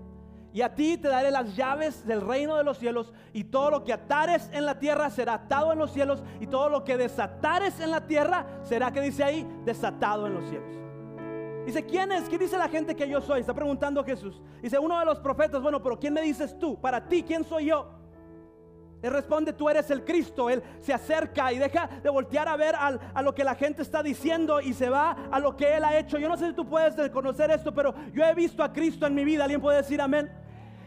Y 0.54 0.60
a 0.60 0.74
ti 0.74 0.98
te 0.98 1.08
daré 1.08 1.30
las 1.30 1.56
llaves 1.56 2.06
del 2.06 2.20
reino 2.20 2.56
de 2.56 2.64
los 2.64 2.76
cielos 2.76 3.12
y 3.32 3.44
todo 3.44 3.70
lo 3.70 3.84
que 3.84 3.92
atares 3.94 4.50
en 4.52 4.66
la 4.66 4.78
tierra 4.78 5.08
será 5.08 5.34
atado 5.34 5.72
en 5.72 5.78
los 5.78 5.92
cielos 5.92 6.22
y 6.40 6.46
todo 6.46 6.68
lo 6.68 6.84
que 6.84 6.98
desatares 6.98 7.80
en 7.80 7.90
la 7.90 8.06
tierra 8.06 8.46
será, 8.62 8.92
que 8.92 9.00
dice 9.00 9.24
ahí, 9.24 9.48
desatado 9.64 10.26
en 10.26 10.34
los 10.34 10.48
cielos. 10.50 10.81
Dice, 11.66 11.84
¿quién 11.84 12.10
es? 12.12 12.28
¿Qué 12.28 12.38
dice 12.38 12.58
la 12.58 12.68
gente 12.68 12.96
que 12.96 13.08
yo 13.08 13.20
soy? 13.20 13.40
Está 13.40 13.54
preguntando 13.54 14.02
Jesús. 14.04 14.40
Dice, 14.60 14.78
uno 14.78 14.98
de 14.98 15.04
los 15.04 15.20
profetas, 15.20 15.62
bueno, 15.62 15.82
pero 15.82 15.98
¿quién 15.98 16.12
me 16.12 16.22
dices 16.22 16.58
tú? 16.58 16.80
Para 16.80 17.06
ti, 17.06 17.22
¿quién 17.22 17.44
soy 17.44 17.66
yo? 17.66 17.88
Él 19.02 19.12
responde, 19.12 19.52
tú 19.52 19.68
eres 19.68 19.90
el 19.90 20.04
Cristo. 20.04 20.48
Él 20.48 20.62
se 20.80 20.92
acerca 20.92 21.52
y 21.52 21.58
deja 21.58 21.88
de 22.02 22.08
voltear 22.08 22.48
a 22.48 22.56
ver 22.56 22.74
a 22.76 23.22
lo 23.22 23.34
que 23.34 23.44
la 23.44 23.54
gente 23.54 23.82
está 23.82 24.02
diciendo 24.02 24.60
y 24.60 24.74
se 24.74 24.88
va 24.88 25.16
a 25.30 25.40
lo 25.40 25.56
que 25.56 25.76
Él 25.76 25.84
ha 25.84 25.98
hecho. 25.98 26.18
Yo 26.18 26.28
no 26.28 26.36
sé 26.36 26.48
si 26.48 26.52
tú 26.54 26.68
puedes 26.68 26.94
conocer 27.10 27.50
esto, 27.50 27.74
pero 27.74 27.94
yo 28.12 28.24
he 28.24 28.34
visto 28.34 28.62
a 28.62 28.72
Cristo 28.72 29.06
en 29.06 29.14
mi 29.14 29.24
vida. 29.24 29.44
¿Alguien 29.44 29.60
puede 29.60 29.78
decir 29.78 30.00
amén? 30.00 30.30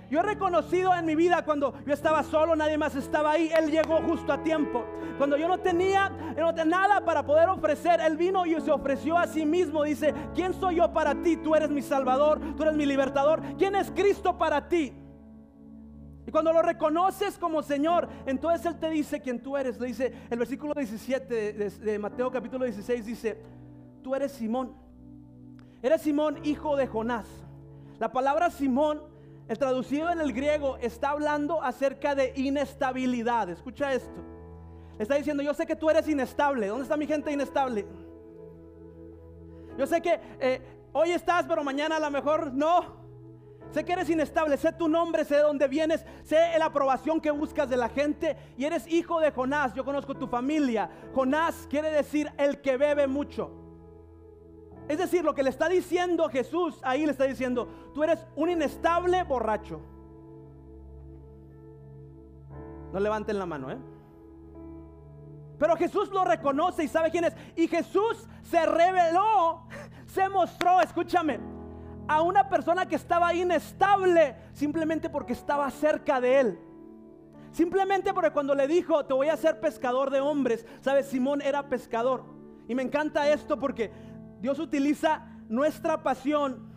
Yo 0.10 0.20
he 0.20 0.24
reconocido 0.24 0.94
en 0.94 1.06
mi 1.06 1.16
vida 1.16 1.44
cuando 1.44 1.74
yo 1.86 1.94
estaba 1.94 2.24
solo, 2.24 2.56
nadie 2.56 2.78
más 2.78 2.96
estaba 2.96 3.32
ahí. 3.32 3.50
Él 3.58 3.72
llegó 3.72 4.02
justo 4.04 4.32
a 4.32 4.44
tiempo. 4.44 4.86
Cuando 5.18 5.38
yo 5.38 5.48
no 5.48 5.58
tenía, 5.58 6.10
no 6.38 6.54
tenía 6.54 6.78
nada 6.78 7.04
para 7.04 7.26
poder 7.26 7.50
ofrecer, 7.50 8.00
Él 8.02 8.18
vino 8.18 8.46
y 8.46 8.60
se 8.62 8.72
ofreció 8.72 9.18
a 9.18 9.28
sí 9.28 9.46
mismo. 9.46 9.84
Dice, 9.84 10.14
¿quién 10.34 10.54
soy 10.54 10.76
yo 10.76 10.92
para 10.94 11.16
ti? 11.16 11.38
Tú 11.38 11.56
eres 11.56 11.70
mi 11.70 11.82
Salvador, 11.82 12.40
tú 12.56 12.64
eres 12.64 12.76
mi 12.76 12.86
libertador. 12.86 13.42
¿Quién 13.58 13.76
es 13.76 13.90
Cristo 13.92 14.38
para 14.38 14.68
ti? 14.68 14.94
Y 16.28 16.32
cuando 16.32 16.52
lo 16.52 16.62
reconoces 16.62 17.38
como 17.38 17.62
Señor, 17.62 18.10
entonces 18.26 18.66
Él 18.66 18.80
te 18.80 18.90
dice 18.90 19.22
quién 19.22 19.42
tú 19.42 19.58
eres. 19.58 19.80
Le 19.80 19.88
dice 19.88 20.14
el 20.30 20.40
versículo 20.40 20.74
17 20.74 21.54
de, 21.54 22.00
Mateo 22.00 22.32
capítulo 22.32 22.66
16, 22.66 23.06
dice, 23.06 23.42
tú 24.04 24.16
eres 24.16 24.32
Simón. 24.32 24.74
Eres 25.82 26.02
Simón, 26.02 26.40
hijo 26.44 26.76
de 26.76 26.88
Jonás. 26.88 27.28
La 28.00 28.12
palabra 28.12 28.50
Simón 28.50 29.15
el 29.48 29.58
traducido 29.58 30.10
en 30.12 30.22
el 30.22 30.34
griego 30.34 30.78
está 30.78 31.12
hablando 31.12 31.62
acerca 31.62 32.16
de 32.16 32.34
inestabilidad. 32.36 33.50
Escucha 33.50 33.94
esto. 33.94 34.24
Está 34.98 35.16
diciendo, 35.16 35.44
yo 35.44 35.54
sé 35.54 35.66
que 35.66 35.76
tú 35.76 35.90
eres 35.90 36.08
inestable. 36.08 36.68
¿Dónde 36.68 36.84
está 36.84 36.98
mi 36.98 37.06
gente 37.06 37.32
inestable? 37.32 37.86
Yo 39.78 39.86
sé 39.86 40.02
que 40.02 40.20
eh, 40.40 40.62
hoy 40.94 41.12
estás, 41.12 41.46
pero 41.48 41.64
mañana 41.64 41.98
a 41.98 42.00
lo 42.00 42.10
mejor 42.10 42.54
no. 42.54 43.06
Sé 43.72 43.84
que 43.84 43.94
eres 43.94 44.10
inestable, 44.10 44.58
sé 44.58 44.72
tu 44.72 44.88
nombre, 44.88 45.26
sé 45.26 45.36
de 45.36 45.42
dónde 45.42 45.68
vienes, 45.68 46.06
sé 46.24 46.58
la 46.58 46.66
aprobación 46.66 47.20
que 47.20 47.30
buscas 47.30 47.70
de 47.70 47.76
la 47.76 47.90
gente 47.90 48.38
y 48.58 48.66
eres 48.66 48.88
hijo 48.88 49.20
de 49.20 49.32
Jonás. 49.32 49.74
Yo 49.74 49.84
conozco 49.84 50.16
tu 50.16 50.28
familia. 50.28 50.90
Jonás 51.14 51.68
quiere 51.70 51.92
decir 51.92 52.32
el 52.38 52.62
que 52.62 52.78
bebe 52.78 53.06
mucho. 53.06 53.65
Es 54.88 54.98
decir, 54.98 55.24
lo 55.24 55.34
que 55.34 55.44
le 55.44 55.50
está 55.50 55.68
diciendo 55.68 56.30
Jesús, 56.30 56.80
ahí 56.84 57.06
le 57.06 57.12
está 57.12 57.24
diciendo, 57.26 57.68
tú 57.94 58.04
eres 58.04 58.26
un 58.36 58.50
inestable 58.50 59.24
borracho. 59.24 59.82
No 62.94 63.00
levanten 63.00 63.40
la 63.40 63.46
mano, 63.46 63.72
¿eh? 63.72 63.78
Pero 65.58 65.76
Jesús 65.76 66.10
lo 66.10 66.24
reconoce 66.24 66.84
y 66.84 66.88
sabe 66.88 67.12
quién 67.12 67.26
es. 67.26 67.34
Y 67.56 67.68
Jesús 67.68 68.28
se 68.44 68.66
reveló, 68.66 69.64
se 70.06 70.30
mostró, 70.30 70.82
escúchame, 70.82 71.40
a 72.08 72.22
una 72.22 72.50
persona 72.50 72.88
que 72.88 72.96
estaba 72.96 73.34
inestable 73.34 74.36
simplemente 74.54 75.10
porque 75.10 75.34
estaba 75.34 75.70
cerca 75.72 76.22
de 76.22 76.40
él. 76.40 76.60
Simplemente 77.52 78.14
porque 78.14 78.32
cuando 78.32 78.54
le 78.54 78.68
dijo, 78.68 79.06
te 79.06 79.14
voy 79.14 79.30
a 79.30 79.34
hacer 79.34 79.60
pescador 79.60 80.10
de 80.10 80.20
hombres, 80.20 80.66
sabes, 80.82 81.08
Simón 81.08 81.42
era 81.42 81.70
pescador. 81.70 82.26
Y 82.68 82.76
me 82.76 82.84
encanta 82.84 83.30
esto 83.30 83.60
porque 83.60 83.92
Dios 84.42 84.60
utiliza 84.60 85.26
nuestra 85.50 86.04
pasión 86.04 86.70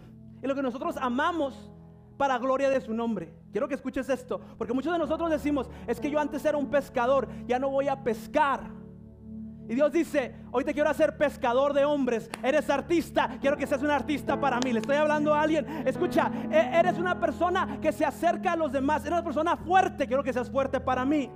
y 0.42 0.46
lo 0.46 0.54
que 0.54 0.62
nosotros 0.62 0.96
amamos 0.96 1.70
para 2.16 2.38
gloria 2.38 2.68
de 2.68 2.80
su 2.80 2.92
nombre. 2.92 3.32
Quiero 3.52 3.68
que 3.68 3.74
escuches 3.74 4.08
esto, 4.08 4.40
porque 4.58 4.74
muchos 4.74 4.92
de 4.92 4.98
nosotros 4.98 5.30
decimos, 5.30 5.70
es 5.86 6.00
que 6.00 6.10
yo 6.10 6.20
antes 6.20 6.44
era 6.44 6.58
un 6.58 6.70
pescador, 6.70 7.28
ya 7.46 7.58
no 7.58 7.70
voy 7.70 7.88
a 7.88 8.02
pescar. 8.02 8.78
Y 9.68 9.74
Dios 9.74 9.92
dice, 9.92 10.34
hoy 10.50 10.64
te 10.64 10.72
quiero 10.72 10.88
hacer 10.88 11.16
pescador 11.18 11.74
de 11.74 11.84
hombres, 11.84 12.30
eres 12.42 12.68
artista, 12.70 13.36
quiero 13.40 13.56
que 13.56 13.66
seas 13.66 13.82
un 13.82 13.90
artista 13.90 14.40
para 14.40 14.58
mí. 14.60 14.72
Le 14.72 14.80
estoy 14.80 14.96
hablando 14.96 15.34
a 15.34 15.42
alguien, 15.42 15.66
escucha, 15.86 16.30
e-, 16.50 16.78
eres 16.78 16.98
una 16.98 17.20
persona 17.20 17.78
que 17.80 17.92
se 17.92 18.04
acerca 18.04 18.52
a 18.52 18.56
los 18.56 18.72
demás, 18.72 19.02
eres 19.02 19.12
una 19.12 19.24
persona 19.24 19.56
fuerte, 19.56 20.06
quiero 20.06 20.24
que 20.24 20.32
seas 20.32 20.50
fuerte 20.50 20.80
para 20.80 21.04
mí. 21.04 21.30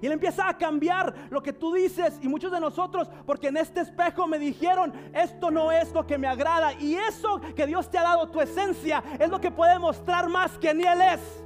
Y 0.00 0.06
Él 0.06 0.12
empieza 0.12 0.48
a 0.48 0.56
cambiar 0.56 1.14
lo 1.30 1.42
que 1.42 1.52
tú 1.52 1.74
dices 1.74 2.18
y 2.22 2.28
muchos 2.28 2.50
de 2.50 2.60
nosotros, 2.60 3.08
porque 3.26 3.48
en 3.48 3.58
este 3.58 3.80
espejo 3.80 4.26
me 4.26 4.38
dijeron, 4.38 4.92
esto 5.12 5.50
no 5.50 5.70
es 5.70 5.92
lo 5.92 6.06
que 6.06 6.16
me 6.16 6.26
agrada. 6.26 6.72
Y 6.74 6.94
eso 6.94 7.40
que 7.54 7.66
Dios 7.66 7.90
te 7.90 7.98
ha 7.98 8.02
dado, 8.02 8.28
tu 8.28 8.40
esencia, 8.40 9.02
es 9.18 9.28
lo 9.28 9.40
que 9.40 9.50
puede 9.50 9.78
mostrar 9.78 10.28
más 10.28 10.56
que 10.58 10.72
ni 10.72 10.84
Él 10.84 11.00
es. 11.02 11.44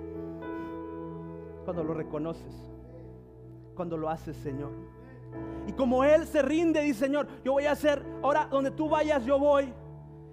Cuando 1.65 1.83
lo 1.83 1.95
reconoces, 1.95 2.55
cuando 3.75 3.97
lo 3.97 4.09
haces, 4.09 4.37
Señor. 4.37 4.71
Y 5.67 5.73
como 5.73 6.05
Él 6.05 6.27
se 6.27 6.43
rinde, 6.43 6.81
dice, 6.83 7.07
Señor, 7.07 7.27
yo 7.45 7.53
voy 7.53 7.67
a 7.67 7.73
hacer, 7.73 8.05
ahora 8.23 8.47
donde 8.47 8.71
tú 8.71 8.89
vayas, 8.89 9.25
yo 9.25 9.39
voy. 9.39 9.73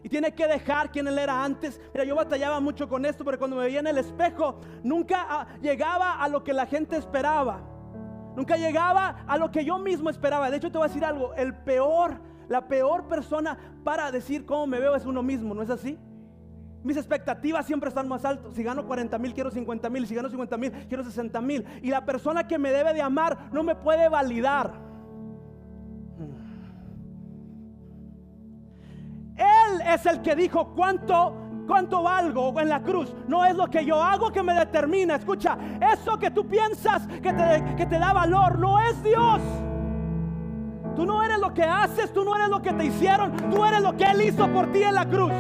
Y 0.03 0.09
tiene 0.09 0.33
que 0.33 0.47
dejar 0.47 0.91
quien 0.91 1.07
él 1.07 1.17
era 1.19 1.43
antes. 1.43 1.79
Mira, 1.93 2.03
yo 2.03 2.15
batallaba 2.15 2.59
mucho 2.59 2.89
con 2.89 3.05
esto, 3.05 3.23
pero 3.23 3.37
cuando 3.37 3.55
me 3.55 3.65
veía 3.65 3.81
en 3.81 3.87
el 3.87 3.99
espejo, 3.99 4.55
nunca 4.83 5.27
ah, 5.29 5.47
llegaba 5.61 6.13
a 6.13 6.27
lo 6.27 6.43
que 6.43 6.53
la 6.53 6.65
gente 6.65 6.97
esperaba. 6.97 7.70
Nunca 8.35 8.57
llegaba 8.57 9.23
a 9.27 9.37
lo 9.37 9.51
que 9.51 9.65
yo 9.65 9.77
mismo 9.77 10.09
esperaba. 10.09 10.49
De 10.49 10.57
hecho, 10.57 10.71
te 10.71 10.77
voy 10.77 10.85
a 10.85 10.87
decir 10.87 11.05
algo. 11.05 11.33
El 11.35 11.53
peor, 11.53 12.19
la 12.47 12.67
peor 12.67 13.07
persona 13.07 13.57
para 13.83 14.11
decir 14.11 14.45
cómo 14.45 14.67
me 14.67 14.79
veo 14.79 14.95
es 14.95 15.05
uno 15.05 15.21
mismo. 15.21 15.53
¿No 15.53 15.61
es 15.61 15.69
así? 15.69 15.97
Mis 16.83 16.97
expectativas 16.97 17.65
siempre 17.65 17.89
están 17.89 18.07
más 18.07 18.25
altas. 18.25 18.55
Si 18.55 18.63
gano 18.63 18.85
40 18.87 19.17
mil, 19.19 19.33
quiero 19.33 19.51
50 19.51 19.89
mil. 19.89 20.07
Si 20.07 20.15
gano 20.15 20.29
50 20.29 20.57
mil, 20.57 20.71
quiero 20.87 21.03
60 21.03 21.41
mil. 21.41 21.65
Y 21.81 21.89
la 21.89 22.05
persona 22.05 22.47
que 22.47 22.57
me 22.57 22.71
debe 22.71 22.93
de 22.93 23.01
amar 23.01 23.49
no 23.51 23.63
me 23.63 23.75
puede 23.75 24.09
validar. 24.09 24.73
Él 29.35 29.81
es 29.93 30.05
el 30.05 30.21
que 30.21 30.35
dijo 30.35 30.73
cuánto 30.75 31.40
cuánto 31.71 32.03
valgo 32.03 32.59
en 32.59 32.67
la 32.67 32.81
cruz. 32.81 33.15
No 33.29 33.45
es 33.45 33.55
lo 33.55 33.67
que 33.67 33.85
yo 33.85 34.03
hago 34.03 34.29
que 34.29 34.43
me 34.43 34.53
determina. 34.53 35.15
Escucha, 35.15 35.57
eso 35.93 36.19
que 36.19 36.29
tú 36.29 36.45
piensas 36.45 37.07
que 37.07 37.31
te, 37.31 37.75
que 37.77 37.85
te 37.85 37.97
da 37.97 38.11
valor 38.11 38.59
no 38.59 38.77
es 38.81 39.01
Dios. 39.01 39.39
Tú 40.97 41.05
no 41.05 41.23
eres 41.23 41.39
lo 41.39 41.53
que 41.53 41.63
haces, 41.63 42.11
tú 42.11 42.25
no 42.25 42.35
eres 42.35 42.49
lo 42.49 42.61
que 42.61 42.73
te 42.73 42.83
hicieron, 42.83 43.31
tú 43.49 43.63
eres 43.63 43.81
lo 43.81 43.95
que 43.95 44.03
Él 44.03 44.21
hizo 44.21 44.49
por 44.49 44.69
ti 44.73 44.83
en 44.83 44.95
la 44.95 45.05
cruz. 45.05 45.31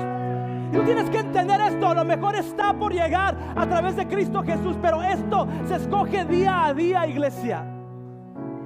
Y 0.71 0.77
tú 0.77 0.83
tienes 0.83 1.09
que 1.09 1.19
entender 1.19 1.59
esto, 1.59 1.89
a 1.89 1.95
lo 1.95 2.05
mejor 2.05 2.37
está 2.37 2.73
por 2.75 2.93
llegar 2.93 3.35
a 3.53 3.67
través 3.67 3.97
de 3.97 4.07
Cristo 4.07 4.41
Jesús, 4.41 4.77
pero 4.81 5.03
esto 5.03 5.49
se 5.67 5.75
escoge 5.75 6.23
día 6.23 6.65
a 6.65 6.73
día, 6.73 7.07
iglesia. 7.07 7.65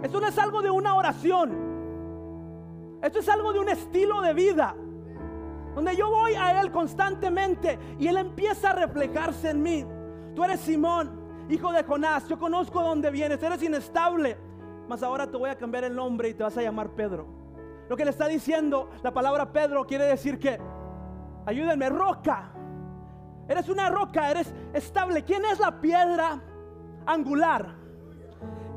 Esto 0.04 0.22
no 0.22 0.28
es 0.28 0.38
algo 0.38 0.62
de 0.62 0.70
una 0.70 0.94
oración. 0.94 3.00
Esto 3.02 3.18
es 3.18 3.28
algo 3.28 3.54
de 3.54 3.60
un 3.60 3.70
estilo 3.70 4.22
de 4.22 4.36
vida 4.36 4.76
donde 5.76 5.96
yo 5.96 6.10
voy 6.10 6.34
a 6.34 6.60
Él 6.62 6.72
constantemente 6.72 7.78
y 8.00 8.08
Él 8.08 8.18
empieza 8.18 8.72
a 8.72 8.74
reflejarse 8.74 9.52
en 9.52 9.62
mí. 9.62 9.86
Tú 10.34 10.44
eres 10.44 10.62
Simón, 10.62 11.46
hijo 11.50 11.72
de 11.72 11.84
Jonás, 11.84 12.28
yo 12.28 12.40
conozco 12.40 12.82
dónde 12.82 13.12
vienes, 13.12 13.44
eres 13.44 13.62
inestable, 13.62 14.38
mas 14.88 15.04
ahora 15.04 15.30
te 15.30 15.38
voy 15.38 15.50
a 15.50 15.58
cambiar 15.58 15.84
el 15.84 15.96
nombre 15.96 16.30
y 16.30 16.34
te 16.34 16.44
vas 16.44 16.58
a 16.58 16.62
llamar 16.62 16.90
Pedro. 16.92 17.28
Lo 17.90 17.96
que 17.96 18.06
le 18.06 18.12
está 18.12 18.28
diciendo 18.28 18.90
la 19.04 19.14
palabra 19.14 19.52
Pedro 19.52 19.86
quiere 19.86 20.06
decir 20.06 20.40
que, 20.40 20.60
ayúdenme, 21.46 21.90
roca. 21.90 22.52
Eres 23.48 23.70
una 23.70 23.90
roca, 23.90 24.32
eres 24.32 24.52
estable. 24.74 25.24
¿Quién 25.24 25.46
es 25.46 25.60
la 25.60 25.80
piedra 25.80 26.42
angular? 27.06 27.86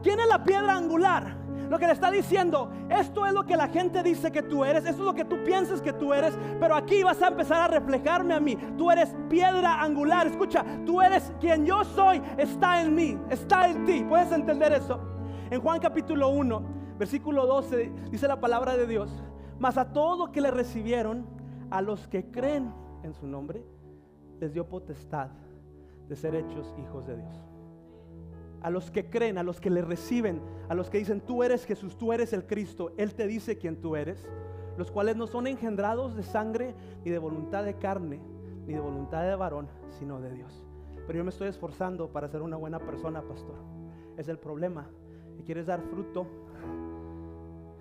¿quién 0.02 0.20
es 0.20 0.28
la 0.28 0.42
piedra 0.42 0.76
angular? 0.76 1.36
Lo 1.68 1.78
que 1.78 1.86
le 1.86 1.92
está 1.92 2.10
diciendo, 2.10 2.70
esto 2.88 3.26
es 3.26 3.32
lo 3.32 3.44
que 3.44 3.56
la 3.56 3.68
gente 3.68 4.02
dice 4.02 4.32
que 4.32 4.42
tú 4.42 4.64
eres, 4.64 4.84
esto 4.86 5.02
es 5.02 5.06
lo 5.06 5.14
que 5.14 5.24
tú 5.24 5.42
piensas 5.44 5.82
que 5.82 5.92
tú 5.92 6.14
eres, 6.14 6.38
pero 6.58 6.74
aquí 6.74 7.02
vas 7.02 7.20
a 7.20 7.28
empezar 7.28 7.60
a 7.60 7.68
reflejarme 7.68 8.34
a 8.34 8.40
mí. 8.40 8.56
Tú 8.76 8.90
eres 8.90 9.14
piedra 9.28 9.82
angular, 9.82 10.26
escucha, 10.26 10.64
tú 10.86 11.02
eres 11.02 11.32
quien 11.40 11.66
yo 11.66 11.84
soy, 11.84 12.22
está 12.38 12.82
en 12.82 12.94
mí, 12.94 13.18
está 13.28 13.68
en 13.68 13.84
ti. 13.84 14.04
¿Puedes 14.08 14.32
entender 14.32 14.72
eso? 14.72 14.98
En 15.50 15.60
Juan 15.60 15.78
capítulo 15.80 16.30
1, 16.30 16.62
versículo 16.98 17.46
12, 17.46 17.92
dice 18.10 18.28
la 18.28 18.40
palabra 18.40 18.76
de 18.76 18.86
Dios, 18.86 19.10
mas 19.58 19.76
a 19.76 19.92
todos 19.92 20.18
los 20.18 20.30
que 20.30 20.40
le 20.40 20.50
recibieron, 20.50 21.26
a 21.70 21.82
los 21.82 22.08
que 22.08 22.30
creen 22.30 22.72
en 23.02 23.12
su 23.12 23.26
nombre, 23.26 23.62
les 24.40 24.54
dio 24.54 24.66
potestad 24.68 25.28
de 26.08 26.16
ser 26.16 26.34
hechos 26.34 26.74
hijos 26.78 27.06
de 27.06 27.16
Dios 27.16 27.47
a 28.62 28.70
los 28.70 28.90
que 28.90 29.08
creen, 29.08 29.38
a 29.38 29.42
los 29.42 29.60
que 29.60 29.70
le 29.70 29.82
reciben, 29.82 30.40
a 30.68 30.74
los 30.74 30.90
que 30.90 30.98
dicen, 30.98 31.20
tú 31.20 31.42
eres 31.42 31.64
Jesús, 31.64 31.96
tú 31.96 32.12
eres 32.12 32.32
el 32.32 32.46
Cristo, 32.46 32.92
Él 32.96 33.14
te 33.14 33.26
dice 33.26 33.58
quién 33.58 33.80
tú 33.80 33.96
eres, 33.96 34.26
los 34.76 34.90
cuales 34.90 35.16
no 35.16 35.26
son 35.26 35.46
engendrados 35.46 36.16
de 36.16 36.22
sangre, 36.22 36.74
ni 37.04 37.10
de 37.10 37.18
voluntad 37.18 37.64
de 37.64 37.74
carne, 37.74 38.20
ni 38.66 38.74
de 38.74 38.80
voluntad 38.80 39.22
de 39.22 39.34
varón, 39.34 39.68
sino 39.98 40.20
de 40.20 40.32
Dios. 40.32 40.64
Pero 41.06 41.18
yo 41.18 41.24
me 41.24 41.30
estoy 41.30 41.48
esforzando 41.48 42.12
para 42.12 42.28
ser 42.28 42.42
una 42.42 42.56
buena 42.56 42.78
persona, 42.78 43.22
pastor. 43.22 43.56
Es 44.16 44.28
el 44.28 44.38
problema. 44.38 44.88
Y 45.38 45.42
quieres 45.42 45.66
dar 45.66 45.80
fruto 45.80 46.26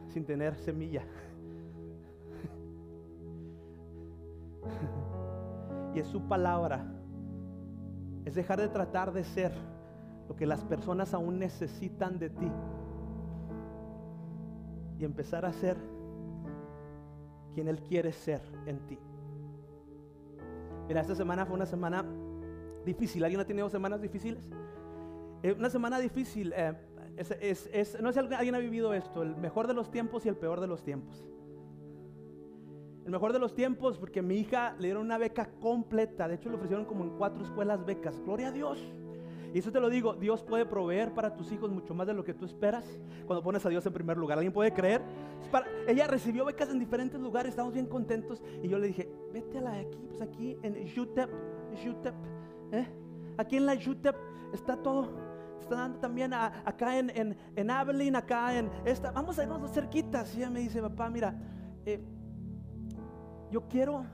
sin 0.08 0.26
tener 0.26 0.56
semilla. 0.56 1.04
y 5.94 6.00
es 6.00 6.08
su 6.08 6.22
palabra. 6.22 6.86
Es 8.24 8.36
dejar 8.36 8.62
de 8.62 8.70
tratar 8.70 9.12
de 9.12 9.26
ser 9.26 9.52
lo 10.28 10.36
que 10.36 10.46
las 10.46 10.64
personas 10.64 11.14
aún 11.14 11.40
necesitan 11.40 12.20
de 12.20 12.30
ti. 12.30 12.52
Y 15.00 15.06
empezar 15.06 15.46
a 15.46 15.54
ser 15.54 15.78
quien 17.54 17.68
Él 17.68 17.82
quiere 17.82 18.12
ser 18.12 18.42
en 18.66 18.80
ti. 18.88 18.98
Mira, 20.88 21.02
esta 21.02 21.16
semana 21.16 21.46
fue 21.46 21.56
una 21.56 21.66
semana 21.66 22.06
difícil. 22.86 23.24
¿Alguien 23.24 23.42
ha 23.42 23.46
tenido 23.46 23.70
semanas 23.70 24.02
difíciles? 24.02 24.42
Eh, 25.44 25.54
una 25.54 25.70
semana 25.70 26.00
difícil. 26.00 26.54
Eh, 26.56 26.74
no 28.02 28.12
sé 28.12 28.28
si 28.28 28.34
alguien 28.34 28.56
ha 28.56 28.60
vivido 28.60 28.94
esto, 28.94 29.24
el 29.24 29.36
mejor 29.36 29.68
de 29.68 29.74
los 29.74 29.90
tiempos 29.90 30.26
y 30.26 30.30
el 30.30 30.36
peor 30.36 30.62
de 30.62 30.68
los 30.68 30.84
tiempos. 30.84 31.28
El 33.06 33.12
mejor 33.12 33.34
de 33.34 33.40
los 33.40 33.56
tiempos 33.56 33.98
porque 33.98 34.22
mi 34.22 34.36
hija 34.36 34.76
le 34.80 34.88
dieron 34.88 35.06
una 35.06 35.18
beca 35.18 35.50
completa. 35.60 36.28
De 36.28 36.36
hecho, 36.36 36.50
le 36.50 36.56
ofrecieron 36.56 36.86
como 36.86 37.06
en 37.06 37.12
cuatro 37.18 37.44
escuelas 37.44 37.86
becas. 37.86 38.20
Gloria 38.20 38.50
a 38.50 38.52
Dios. 38.52 38.80
Y 39.58 39.60
eso 39.60 39.72
te 39.72 39.80
lo 39.80 39.90
digo, 39.90 40.14
Dios 40.14 40.44
puede 40.44 40.68
proveer 40.68 41.16
para 41.16 41.36
tus 41.36 41.52
hijos 41.52 41.72
mucho 41.72 41.96
más 41.96 42.06
de 42.06 42.14
lo 42.14 42.24
que 42.24 42.36
tú 42.36 42.46
esperas 42.46 42.86
cuando 43.26 43.42
pones 43.42 43.66
a 43.66 43.70
Dios 43.70 43.84
en 43.88 43.92
primer 43.92 44.16
lugar. 44.16 44.38
¿Alguien 44.38 44.54
puede 44.54 44.72
creer? 44.72 45.02
ella 45.88 46.06
recibió 46.06 46.46
becas 46.46 46.70
en 46.70 46.78
diferentes 46.78 47.20
lugares, 47.20 47.54
estamos 47.54 47.74
bien 47.74 47.88
contentos. 47.88 48.44
Y 48.62 48.68
yo 48.68 48.78
le 48.78 48.86
dije, 48.86 49.10
vete 49.34 49.58
a 49.58 49.62
la 49.62 49.72
de 49.72 49.80
aquí, 49.80 49.98
pues 50.10 50.22
aquí 50.22 50.60
en 50.62 50.76
UTEP, 51.00 51.30
UTEP, 51.90 52.14
¿eh? 52.72 52.88
aquí 53.36 53.58
en 53.58 53.66
la 53.66 53.74
UTEP 53.74 54.16
está 54.54 54.78
todo. 54.78 55.10
Está 55.60 55.74
dando 55.74 55.98
también 55.98 56.36
acá 56.36 57.00
en, 57.00 57.10
en, 57.10 57.36
en, 57.56 57.72
Abilene, 57.72 58.16
acá 58.16 58.56
en 58.56 58.70
esta. 58.86 59.10
Vamos 59.10 59.40
a 59.40 59.44
irnos 59.44 59.72
cerquitas. 59.72 60.36
Y 60.36 60.38
ella 60.38 60.52
me 60.52 60.60
dice, 60.60 60.84
papá, 60.84 61.10
mira, 61.10 61.34
eh, 61.84 62.00
yo 63.50 63.68
quiero, 63.68 64.06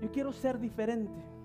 yo 0.00 0.10
quiero 0.10 0.32
ser 0.32 0.58
diferente. 0.58 1.35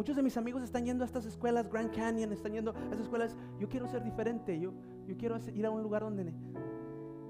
Muchos 0.00 0.16
de 0.16 0.22
mis 0.22 0.38
amigos 0.38 0.62
están 0.62 0.86
yendo 0.86 1.04
a 1.04 1.06
estas 1.06 1.26
escuelas, 1.26 1.68
Grand 1.70 1.94
Canyon, 1.94 2.32
están 2.32 2.52
yendo 2.52 2.72
a 2.74 2.84
estas 2.84 3.00
escuelas. 3.00 3.36
Yo 3.58 3.68
quiero 3.68 3.86
ser 3.86 4.02
diferente, 4.02 4.58
yo, 4.58 4.72
yo 5.06 5.14
quiero 5.18 5.36
ir 5.54 5.66
a 5.66 5.70
un 5.70 5.82
lugar 5.82 6.00
donde 6.00 6.32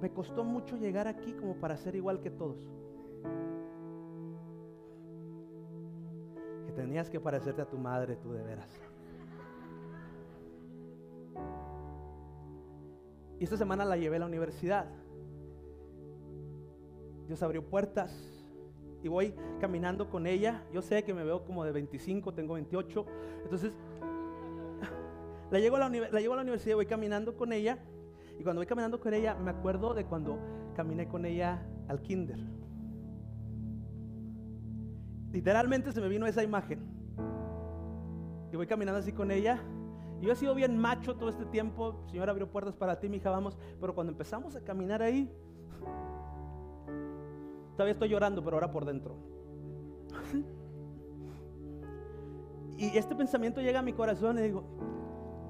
me 0.01 0.11
costó 0.13 0.45
mucho 0.45 0.77
llegar 0.77 1.09
aquí 1.09 1.33
como 1.33 1.57
para 1.57 1.77
ser 1.77 1.97
igual 1.97 2.21
que 2.21 2.31
todos. 2.31 2.59
Que 6.65 6.71
tenías 6.71 7.11
que 7.11 7.19
parecerte 7.19 7.61
a 7.61 7.69
tu 7.69 7.77
madre, 7.77 8.15
tú 8.15 8.31
de 8.31 8.45
veras. 8.45 8.71
Y 13.41 13.43
esta 13.43 13.57
semana 13.57 13.85
la 13.85 13.97
llevé 13.97 14.15
a 14.15 14.21
la 14.21 14.27
universidad. 14.27 14.87
Dios 17.27 17.43
abrió 17.43 17.69
puertas, 17.69 18.40
y 19.03 19.09
voy 19.09 19.35
caminando 19.61 20.09
con 20.09 20.27
ella. 20.27 20.63
Yo 20.73 20.83
sé 20.83 21.03
que 21.05 21.15
me 21.15 21.25
veo 21.25 21.45
como 21.45 21.65
de 21.65 21.73
25, 21.73 22.33
tengo 22.35 22.55
28. 22.55 23.07
Entonces, 23.45 23.73
la 25.51 25.59
llevo 25.59 25.77
a 25.77 25.81
la, 25.81 25.89
la, 25.89 26.21
llevo 26.21 26.35
a 26.35 26.37
la 26.37 26.43
universidad, 26.43 26.77
voy 26.77 26.87
caminando 26.87 27.37
con 27.37 27.53
ella. 27.53 27.79
Y 28.39 28.43
cuando 28.43 28.61
voy 28.61 28.67
caminando 28.67 29.01
con 29.01 29.15
ella, 29.15 29.35
me 29.35 29.51
acuerdo 29.51 29.95
de 29.95 30.05
cuando 30.05 30.39
caminé 30.75 31.09
con 31.09 31.25
ella 31.25 31.67
al 31.89 32.01
kinder. 32.01 32.39
Literalmente 35.33 35.93
se 35.93 36.01
me 36.01 36.09
vino 36.09 36.27
esa 36.27 36.43
imagen. 36.43 36.81
Y 38.53 38.57
voy 38.57 38.67
caminando 38.67 38.99
así 38.99 39.13
con 39.13 39.31
ella. 39.31 39.61
Yo 40.21 40.33
he 40.33 40.37
sido 40.37 40.55
bien 40.55 40.77
macho 40.77 41.17
todo 41.17 41.31
este 41.31 41.47
tiempo. 41.47 42.03
Señor 42.11 42.29
abrió 42.29 42.51
puertas 42.51 42.75
para 42.75 42.99
ti, 42.99 43.09
mi 43.09 43.19
hija, 43.19 43.31
vamos. 43.31 43.57
Pero 43.81 43.95
cuando 43.95 44.13
empezamos 44.13 44.57
a 44.57 44.61
caminar 44.61 45.03
ahí, 45.03 45.31
Todavía 47.81 47.95
estoy 47.95 48.11
llorando, 48.11 48.45
pero 48.45 48.59
ahora 48.59 48.71
por 48.71 48.85
dentro. 48.85 49.17
y 52.77 52.95
este 52.95 53.17
pensamiento 53.17 53.63
llega 53.63 53.79
a 53.79 53.83
mi 53.83 53.95
corazón 53.95 54.39
y 54.39 54.43
digo, 54.43 54.65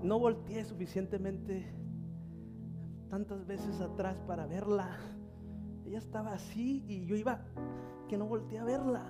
no 0.04 0.20
volteé 0.20 0.64
suficientemente 0.64 1.66
tantas 3.08 3.44
veces 3.48 3.80
atrás 3.80 4.16
para 4.28 4.46
verla. 4.46 4.96
Ella 5.84 5.98
estaba 5.98 6.32
así 6.34 6.84
y 6.86 7.04
yo 7.04 7.16
iba 7.16 7.40
que 8.06 8.16
no 8.16 8.26
volteé 8.26 8.60
a 8.60 8.64
verla. 8.64 9.04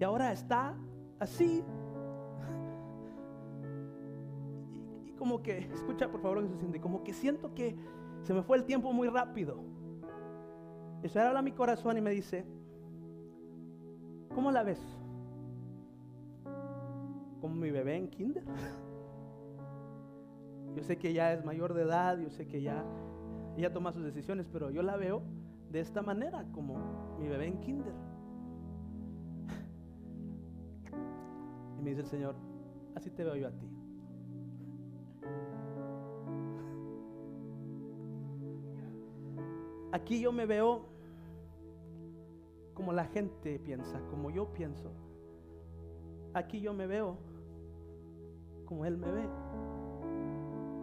Y 0.00 0.02
ahora 0.02 0.32
está 0.32 0.76
así. 1.20 1.62
Y, 5.04 5.12
como 5.12 5.40
que, 5.40 5.58
escucha 5.72 6.10
por 6.10 6.20
favor 6.20 6.42
que 6.42 6.48
se 6.48 6.58
siente, 6.58 6.80
como 6.80 7.04
que 7.04 7.12
siento 7.12 7.54
que 7.54 7.76
se 8.22 8.34
me 8.34 8.42
fue 8.42 8.56
el 8.56 8.64
tiempo 8.64 8.92
muy 8.92 9.06
rápido. 9.06 9.83
Eso 11.04 11.20
habla 11.20 11.38
a 11.40 11.42
mi 11.42 11.52
corazón 11.52 11.98
y 11.98 12.00
me 12.00 12.12
dice, 12.12 12.46
¿cómo 14.34 14.50
la 14.50 14.62
ves? 14.62 14.80
¿Como 17.42 17.56
mi 17.56 17.70
bebé 17.70 17.98
en 17.98 18.08
kinder? 18.08 18.42
Yo 20.74 20.82
sé 20.82 20.96
que 20.96 21.12
ya 21.12 21.34
es 21.34 21.44
mayor 21.44 21.74
de 21.74 21.82
edad, 21.82 22.16
yo 22.18 22.30
sé 22.30 22.48
que 22.48 22.62
ya 22.62 22.84
ella 23.56 23.72
toma 23.72 23.92
sus 23.92 24.02
decisiones, 24.02 24.48
pero 24.52 24.70
yo 24.70 24.82
la 24.82 24.96
veo 24.96 25.22
de 25.70 25.78
esta 25.78 26.02
manera, 26.02 26.44
como 26.50 26.74
mi 27.20 27.28
bebé 27.28 27.46
en 27.46 27.60
kinder. 27.60 27.92
Y 31.78 31.82
me 31.82 31.90
dice 31.90 32.00
el 32.00 32.08
Señor, 32.08 32.34
así 32.96 33.08
te 33.10 33.22
veo 33.22 33.36
yo 33.36 33.46
a 33.46 33.52
ti. 33.52 33.68
Aquí 39.92 40.18
yo 40.18 40.32
me 40.32 40.46
veo 40.46 40.93
como 42.74 42.92
la 42.92 43.04
gente 43.06 43.58
piensa, 43.58 44.00
como 44.10 44.30
yo 44.30 44.52
pienso. 44.52 44.90
Aquí 46.34 46.60
yo 46.60 46.74
me 46.74 46.86
veo 46.86 47.16
como 48.66 48.84
Él 48.84 48.96
me 48.96 49.10
ve. 49.10 49.28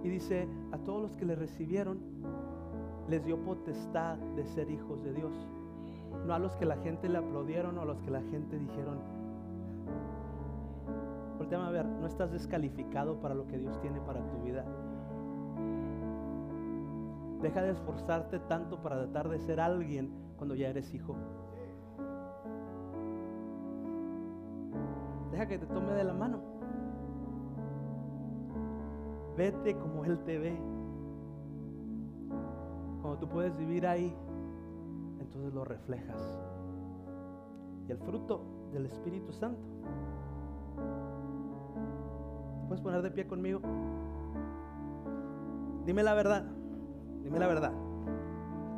Y 0.03 0.09
dice, 0.09 0.47
a 0.71 0.77
todos 0.79 1.01
los 1.01 1.15
que 1.15 1.25
le 1.25 1.35
recibieron, 1.35 1.99
les 3.07 3.23
dio 3.25 3.43
potestad 3.43 4.17
de 4.35 4.45
ser 4.45 4.69
hijos 4.69 5.03
de 5.03 5.13
Dios. 5.13 5.33
No 6.25 6.33
a 6.33 6.39
los 6.39 6.55
que 6.55 6.65
la 6.65 6.77
gente 6.77 7.09
le 7.09 7.17
aplaudieron 7.17 7.77
o 7.77 7.81
a 7.81 7.85
los 7.85 7.99
que 8.01 8.11
la 8.11 8.21
gente 8.21 8.57
dijeron. 8.57 8.99
Volteame 11.37 11.65
a 11.65 11.71
ver, 11.71 11.85
no 11.85 12.07
estás 12.07 12.31
descalificado 12.31 13.19
para 13.19 13.35
lo 13.35 13.47
que 13.47 13.57
Dios 13.57 13.79
tiene 13.81 13.99
para 14.01 14.25
tu 14.27 14.37
vida. 14.43 14.65
Deja 17.41 17.63
de 17.63 17.71
esforzarte 17.71 18.39
tanto 18.39 18.81
para 18.81 18.97
tratar 18.97 19.29
de 19.29 19.39
ser 19.39 19.59
alguien 19.59 20.11
cuando 20.37 20.53
ya 20.53 20.69
eres 20.69 20.93
hijo. 20.93 21.15
Que 25.47 25.57
te 25.57 25.65
tome 25.65 25.91
de 25.93 26.03
la 26.03 26.13
mano. 26.13 26.39
Vete 29.35 29.75
como 29.75 30.05
Él 30.05 30.19
te 30.19 30.37
ve. 30.37 30.55
Cuando 33.01 33.17
tú 33.17 33.27
puedes 33.27 33.57
vivir 33.57 33.87
ahí, 33.87 34.15
entonces 35.19 35.51
lo 35.53 35.65
reflejas. 35.65 36.39
Y 37.87 37.91
el 37.91 37.97
fruto 37.97 38.43
del 38.71 38.85
Espíritu 38.85 39.33
Santo. 39.33 39.59
puedes 42.67 42.81
poner 42.81 43.01
de 43.01 43.09
pie 43.09 43.25
conmigo? 43.25 43.61
Dime 45.85 46.03
la 46.03 46.13
verdad. 46.13 46.45
Dime 47.23 47.39
la 47.39 47.47
verdad. 47.47 47.73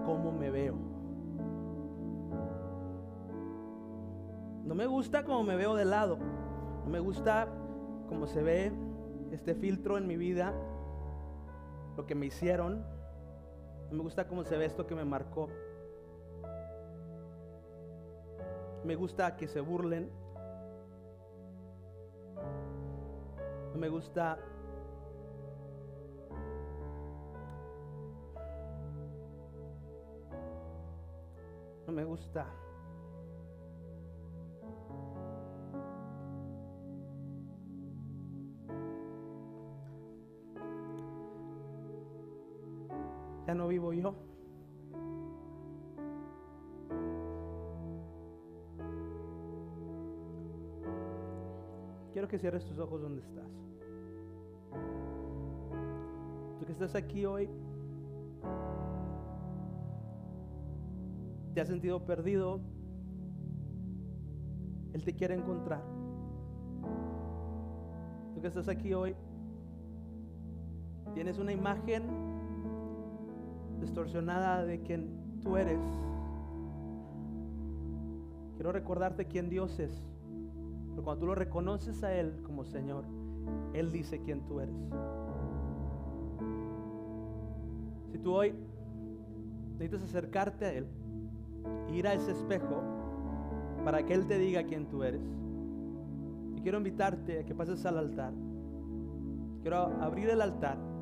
¿Cómo 0.06 0.32
me 0.32 0.50
veo? 0.50 0.76
No 4.64 4.74
me 4.74 4.86
gusta 4.88 5.26
como 5.26 5.44
me 5.44 5.58
veo 5.58 5.76
de 5.76 5.86
lado. 5.86 6.18
No 6.84 6.90
me 6.90 7.00
gusta 7.00 7.48
como 8.08 8.28
se 8.28 8.42
ve 8.44 8.72
este 9.32 9.56
filtro 9.56 9.98
en 9.98 10.08
mi 10.08 10.18
vida, 10.18 10.54
lo 11.98 12.06
que 12.06 12.16
me 12.16 12.26
hicieron. 12.26 12.86
No 13.90 13.98
me 13.98 14.04
gusta 14.04 14.28
cómo 14.28 14.44
se 14.44 14.58
ve 14.58 14.66
esto 14.66 14.86
que 14.86 14.96
me 14.96 15.06
marcó. 15.06 15.48
Me 18.84 18.96
gusta 18.96 19.38
que 19.38 19.48
se 19.48 19.62
burlen. 19.62 20.10
No 23.74 23.80
me 23.80 23.90
gusta 23.90 24.38
No 31.86 31.92
me 31.92 32.06
gusta. 32.06 32.63
No 43.54 43.68
vivo 43.68 43.94
yo. 43.94 44.16
Quiero 52.12 52.28
que 52.28 52.40
cierres 52.40 52.66
tus 52.66 52.80
ojos 52.80 53.02
donde 53.02 53.22
estás. 53.22 53.52
Tú 56.60 56.66
que 56.66 56.72
estás 56.72 56.96
aquí 56.96 57.26
hoy, 57.26 57.48
te 61.54 61.62
has 61.62 61.68
sentido 61.68 62.04
perdido, 62.06 62.60
Él 64.94 65.04
te 65.04 65.14
quiere 65.14 65.36
encontrar. 65.36 65.84
Tú 68.34 68.42
que 68.42 68.48
estás 68.48 68.68
aquí 68.68 68.94
hoy, 68.94 69.16
tienes 71.14 71.38
una 71.38 71.52
imagen 71.52 72.23
distorsionada 73.84 74.66
de 74.66 74.82
quien 74.82 75.10
tú 75.42 75.58
eres. 75.58 75.80
Quiero 78.56 78.72
recordarte 78.72 79.26
quién 79.26 79.50
Dios 79.50 79.80
es. 79.80 79.92
Pero 80.92 81.04
cuando 81.04 81.22
tú 81.22 81.28
lo 81.28 81.36
reconoces 81.36 82.04
a 82.04 82.14
Él 82.14 82.34
como 82.44 82.64
Señor, 82.64 83.04
Él 83.74 83.92
dice 83.92 84.22
quién 84.22 84.42
tú 84.46 84.60
eres. 84.60 84.76
Si 88.12 88.18
tú 88.20 88.34
hoy 88.34 88.54
necesitas 89.74 90.04
acercarte 90.04 90.66
a 90.66 90.74
Él, 90.74 90.88
ir 91.92 92.08
a 92.08 92.14
ese 92.14 92.32
espejo 92.32 92.82
para 93.84 94.06
que 94.06 94.14
Él 94.14 94.28
te 94.28 94.38
diga 94.38 94.64
quién 94.64 94.86
tú 94.88 95.04
eres. 95.04 95.24
Y 96.56 96.62
quiero 96.62 96.78
invitarte 96.78 97.40
a 97.40 97.46
que 97.46 97.54
pases 97.54 97.86
al 97.86 97.98
altar. 97.98 98.34
Quiero 99.62 99.78
abrir 99.78 100.30
el 100.30 100.42
altar 100.42 100.93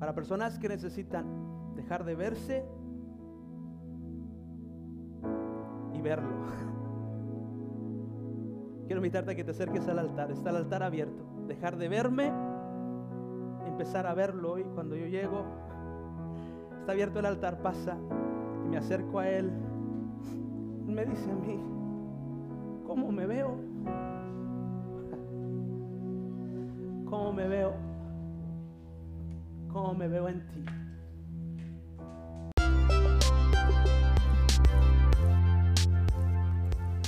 para 0.00 0.14
personas 0.14 0.58
que 0.58 0.68
necesitan 0.68 1.24
dejar 1.76 2.04
de 2.04 2.16
verse 2.16 2.64
y 5.94 6.00
verlo. 6.00 6.30
Quiero 8.86 8.98
invitarte 8.98 9.30
a 9.30 9.36
que 9.36 9.44
te 9.44 9.52
acerques 9.52 9.86
al 9.86 10.00
altar. 10.00 10.32
Está 10.32 10.50
el 10.50 10.56
altar 10.56 10.82
abierto. 10.82 11.22
Dejar 11.46 11.76
de 11.76 11.88
verme, 11.88 12.32
empezar 13.68 14.08
a 14.08 14.14
verlo. 14.14 14.58
Y 14.58 14.64
cuando 14.64 14.96
yo 14.96 15.06
llego, 15.06 15.44
está 16.80 16.90
abierto 16.90 17.20
el 17.20 17.26
altar, 17.26 17.62
pasa 17.62 17.96
me 18.70 18.76
acerco 18.76 19.18
a 19.18 19.28
Él, 19.28 19.50
me 20.86 21.04
dice 21.04 21.28
a 21.28 21.34
mí, 21.34 21.58
¿cómo 22.86 23.10
me 23.10 23.26
veo? 23.26 23.48
¿Cómo 27.10 27.32
me 27.32 27.48
veo? 27.48 27.89
¿Cómo 29.72 29.94
me 29.94 30.08
veo 30.08 30.28
en 30.28 30.46
ti? 30.48 30.64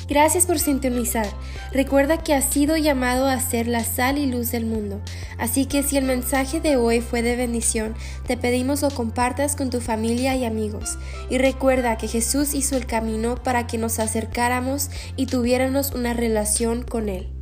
Gracias 0.09 0.47
por 0.47 0.59
sintonizar. 0.59 1.27
Recuerda 1.73 2.23
que 2.23 2.35
has 2.35 2.45
sido 2.45 2.77
llamado 2.77 3.27
a 3.27 3.41
ser 3.41 3.67
la 3.67 3.83
sal 3.83 4.19
y 4.19 4.27
luz 4.27 4.51
del 4.51 4.67
mundo. 4.67 5.01
Así 5.39 5.65
que 5.65 5.83
si 5.83 5.97
el 5.97 6.05
mensaje 6.05 6.61
de 6.61 6.77
hoy 6.77 7.01
fue 7.01 7.23
de 7.23 7.35
bendición, 7.35 7.95
te 8.27 8.37
pedimos 8.37 8.83
lo 8.83 8.91
compartas 8.91 9.57
con 9.57 9.71
tu 9.71 9.81
familia 9.81 10.37
y 10.37 10.45
amigos. 10.45 10.99
Y 11.31 11.39
recuerda 11.39 11.97
que 11.97 12.09
Jesús 12.09 12.53
hizo 12.55 12.77
el 12.77 12.87
camino 12.87 13.37
para 13.37 13.67
que 13.67 13.79
nos 13.79 13.99
acercáramos 13.99 14.91
y 15.17 15.27
tuviéramos 15.27 15.93
una 15.93 16.13
relación 16.13 16.83
con 16.83 17.09
Él. 17.09 17.42